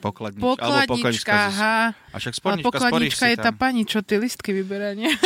Pokladnička. 0.00 0.62
alebo 0.62 0.92
Pokladnička, 0.92 1.30
zo- 1.30 1.46
aha. 1.50 1.76
A 2.10 2.16
však 2.16 2.34
spornička, 2.34 2.66
pokladnička 2.70 3.26
je 3.26 3.36
tá 3.36 3.50
pani, 3.50 3.82
čo 3.82 3.98
tie 4.00 4.16
listky 4.16 4.50
vyberá, 4.52 4.94
nie? 4.94 5.10
A 5.10 5.18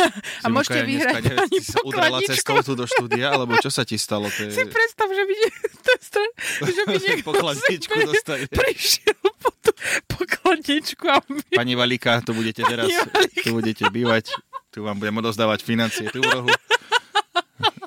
Simonka, 0.43 0.49
môžete 0.51 0.79
vyhrať 0.81 1.21
dneska 1.21 1.35
pani 1.37 1.57
si 1.57 1.69
sa 1.69 1.79
udrala 1.81 2.17
cestou 2.21 2.57
tu 2.61 2.73
do 2.73 2.85
štúdia, 2.85 3.27
alebo 3.31 3.53
čo 3.57 3.69
sa 3.69 3.81
ti 3.81 3.95
stalo? 3.95 4.25
To 4.25 4.41
Si 4.41 4.63
predstav, 4.63 5.07
že 5.07 5.23
by, 5.23 5.33
nie, 5.35 5.49
to 5.85 5.89
je 5.89 5.99
stra... 6.01 6.25
že 6.61 6.81
by 6.83 6.95
niekto 7.05 7.25
Pokladničku 7.27 7.95
dostane. 8.03 8.45
prišiel 8.47 9.21
po 9.35 9.49
tú 9.55 9.71
pokladničku 10.07 11.05
a 11.05 11.17
my... 11.23 11.41
Pani 11.51 11.73
Valika, 11.73 12.19
tu 12.19 12.31
budete 12.31 12.61
teraz, 12.61 12.89
Valika. 12.89 13.41
tu 13.41 13.49
budete 13.51 13.85
bývať, 13.89 14.29
tu 14.69 14.81
vám 14.81 14.97
budem 14.97 15.15
odozdávať 15.15 15.61
financie 15.61 16.09
tu 16.09 16.19
v 16.19 16.27
rohu. 16.27 16.49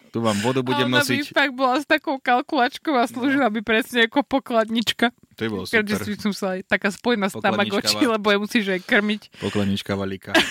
Tu 0.08 0.18
vám 0.18 0.38
vodu 0.40 0.60
budem 0.64 0.88
a 0.88 1.00
ona 1.00 1.04
by 1.04 1.16
nosiť. 1.20 1.36
fakt 1.36 1.54
bola 1.54 1.76
s 1.80 1.86
takou 1.86 2.16
kalkulačkou 2.16 2.96
a 2.96 3.04
slúžila 3.04 3.52
by 3.52 3.60
presne 3.60 4.08
ako 4.08 4.24
pokladnička. 4.24 5.12
To 5.38 5.46
je 5.46 5.50
bolo 5.54 5.64
Keďže 5.70 5.96
super. 6.02 6.06
si 6.10 6.12
som 6.18 6.32
sa 6.34 6.46
aj 6.58 6.66
taká 6.66 6.90
spojená 6.90 7.30
s 7.30 7.38
Tamagotchi, 7.38 8.10
lebo 8.10 8.26
je 8.34 8.38
musíš 8.42 8.66
aj 8.74 8.80
krmiť. 8.82 9.38
Pokladnička 9.38 9.94
Valika. 9.94 10.34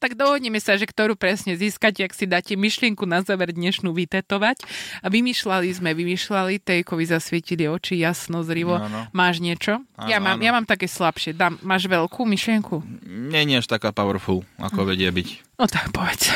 Tak 0.00 0.16
dohodneme 0.16 0.56
sa, 0.56 0.80
že 0.80 0.88
ktorú 0.88 1.20
presne 1.20 1.52
získate, 1.58 2.00
ak 2.00 2.16
si 2.16 2.24
dáte 2.24 2.56
myšlienku 2.56 3.04
na 3.04 3.20
záver 3.20 3.52
dnešnú 3.52 3.92
vytetovať. 3.92 4.64
A 5.04 5.12
vymýšľali 5.12 5.68
sme, 5.76 5.92
vymýšľali, 5.92 6.62
Tejkovi 6.64 7.04
zasvietili 7.04 7.68
oči 7.68 8.00
jasno, 8.00 8.40
zrivo. 8.40 8.80
No, 8.80 8.88
no. 8.88 9.00
Máš 9.12 9.44
niečo? 9.44 9.84
Áno, 10.00 10.08
ja, 10.08 10.16
mám, 10.16 10.40
áno. 10.40 10.44
ja 10.48 10.50
mám 10.56 10.64
také 10.64 10.88
slabšie. 10.88 11.36
Dám, 11.36 11.60
máš 11.60 11.84
veľkú 11.84 12.24
myšlienku? 12.24 12.80
Nie, 13.04 13.44
nie 13.44 13.60
až 13.60 13.68
taká 13.68 13.92
powerful, 13.92 14.48
ako 14.56 14.88
vedie 14.88 15.12
byť. 15.12 15.60
No 15.60 15.68
tak 15.68 15.92
povedz. 15.92 16.32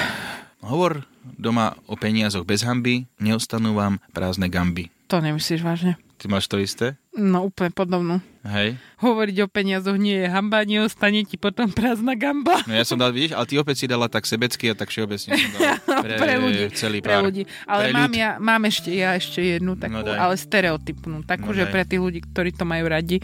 Hovor 0.65 1.05
doma 1.23 1.77
o 1.85 1.95
peniazoch 1.95 2.43
bez 2.43 2.61
hamby, 2.61 3.05
neostanú 3.17 3.73
vám 3.73 4.01
prázdne 4.11 4.47
gamby. 4.47 4.89
To 5.07 5.19
nemyslíš 5.19 5.61
vážne? 5.61 5.95
Ty 6.15 6.27
máš 6.27 6.47
to 6.47 6.57
isté? 6.57 6.97
No 7.13 7.45
úplne 7.45 7.69
podobnú. 7.69 8.17
Hej. 8.43 8.81
Hovoriť 8.99 9.37
o 9.41 9.47
peniazoch 9.47 9.95
nie 9.95 10.17
je 10.17 10.27
hamba, 10.27 10.63
neostane 10.63 11.21
ti 11.23 11.37
potom 11.37 11.69
prázdna 11.69 12.15
gamba. 12.15 12.65
No 12.65 12.73
ja 12.73 12.83
som 12.83 12.97
dal, 12.97 13.11
vidíš, 13.11 13.33
ale 13.33 13.45
ty 13.45 13.55
opäť 13.55 13.77
si 13.79 13.87
dala 13.87 14.07
tak 14.07 14.25
sebecky 14.25 14.67
a 14.67 14.75
tak 14.75 14.89
všeobecne 14.89 15.33
som 15.33 15.51
dal 15.53 15.77
pre, 16.03 16.15
pre 16.17 16.35
ľudí. 16.39 16.63
celý 16.73 16.99
Pre 16.99 17.09
pár. 17.11 17.23
ľudí. 17.23 17.43
Ale 17.63 17.83
Pre 17.83 17.93
mám, 17.93 18.09
ľud. 18.09 18.17
ja, 18.17 18.31
mám 18.39 18.63
ešte, 18.65 18.89
ja 18.91 19.11
ešte 19.13 19.41
jednu 19.43 19.75
takú, 19.75 19.93
No 19.93 20.01
daj. 20.03 20.17
ale 20.17 20.35
stereotypnú. 20.35 21.17
Takú, 21.23 21.47
No 21.47 21.53
že 21.53 21.65
daj. 21.65 21.73
pre 21.73 21.83
tých 21.85 22.01
ľudí, 22.01 22.21
ktorí 22.23 22.51
to 22.51 22.65
majú 22.65 22.85
radi, 22.87 23.21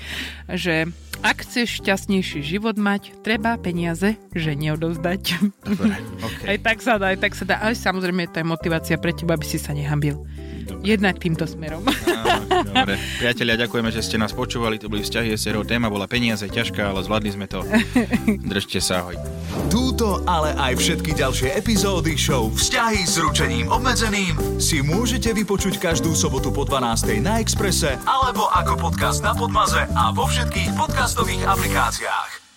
že 0.47 0.85
ak 1.21 1.45
chceš 1.45 1.85
šťastnejší 1.85 2.41
život 2.41 2.81
mať, 2.81 3.13
treba 3.21 3.61
peniaze, 3.61 4.17
že 4.33 4.53
neodovzdať. 4.57 5.23
Dobre, 5.65 5.95
okay. 6.27 6.47
Aj 6.57 6.59
tak 6.65 6.79
sa 6.81 6.97
dá, 6.97 7.13
aj 7.13 7.19
tak 7.21 7.33
sa 7.37 7.45
dá. 7.45 7.57
Ale 7.61 7.77
samozrejme 7.77 8.25
je 8.25 8.31
to 8.33 8.41
aj 8.41 8.47
motivácia 8.49 8.97
pre 8.97 9.13
teba, 9.13 9.37
aby 9.37 9.45
si 9.45 9.61
sa 9.61 9.77
nehambil. 9.77 10.25
Jednak 10.81 11.19
týmto 11.19 11.45
smerom. 11.45 11.83
Áno, 11.85 12.63
dobre. 12.63 12.95
Priatelia, 13.19 13.59
ďakujeme, 13.67 13.91
že 13.91 14.01
ste 14.07 14.17
nás 14.17 14.31
počúvali. 14.31 14.79
To 14.79 14.87
boli 14.87 15.03
vzťahy 15.03 15.35
SRO. 15.35 15.67
Téma 15.67 15.91
bola 15.91 16.07
peniaze, 16.07 16.47
ťažká, 16.47 16.95
ale 16.95 17.03
zvládli 17.03 17.31
sme 17.35 17.47
to. 17.51 17.67
Držte 18.53 18.79
sa, 18.79 19.03
ahoj. 19.03 19.19
Túto, 19.67 20.23
ale 20.25 20.55
aj 20.55 20.79
všetky 20.79 21.15
ďalšie 21.15 21.59
epizódy 21.59 22.15
show 22.15 22.51
Vzťahy 22.51 23.03
s 23.03 23.19
ručením 23.19 23.67
obmedzeným 23.71 24.63
si 24.63 24.79
môžete 24.83 25.35
vypočuť 25.35 25.83
každú 25.83 26.15
sobotu 26.15 26.55
po 26.55 26.63
12. 26.63 27.19
na 27.19 27.43
Exprese 27.43 27.99
alebo 28.07 28.47
ako 28.51 28.79
podcast 28.79 29.27
na 29.27 29.35
Podmaze 29.35 29.87
a 29.95 30.15
vo 30.15 30.27
všetkých 30.31 30.75
podcastových 31.11 31.43
aplikáciách. 31.43 32.50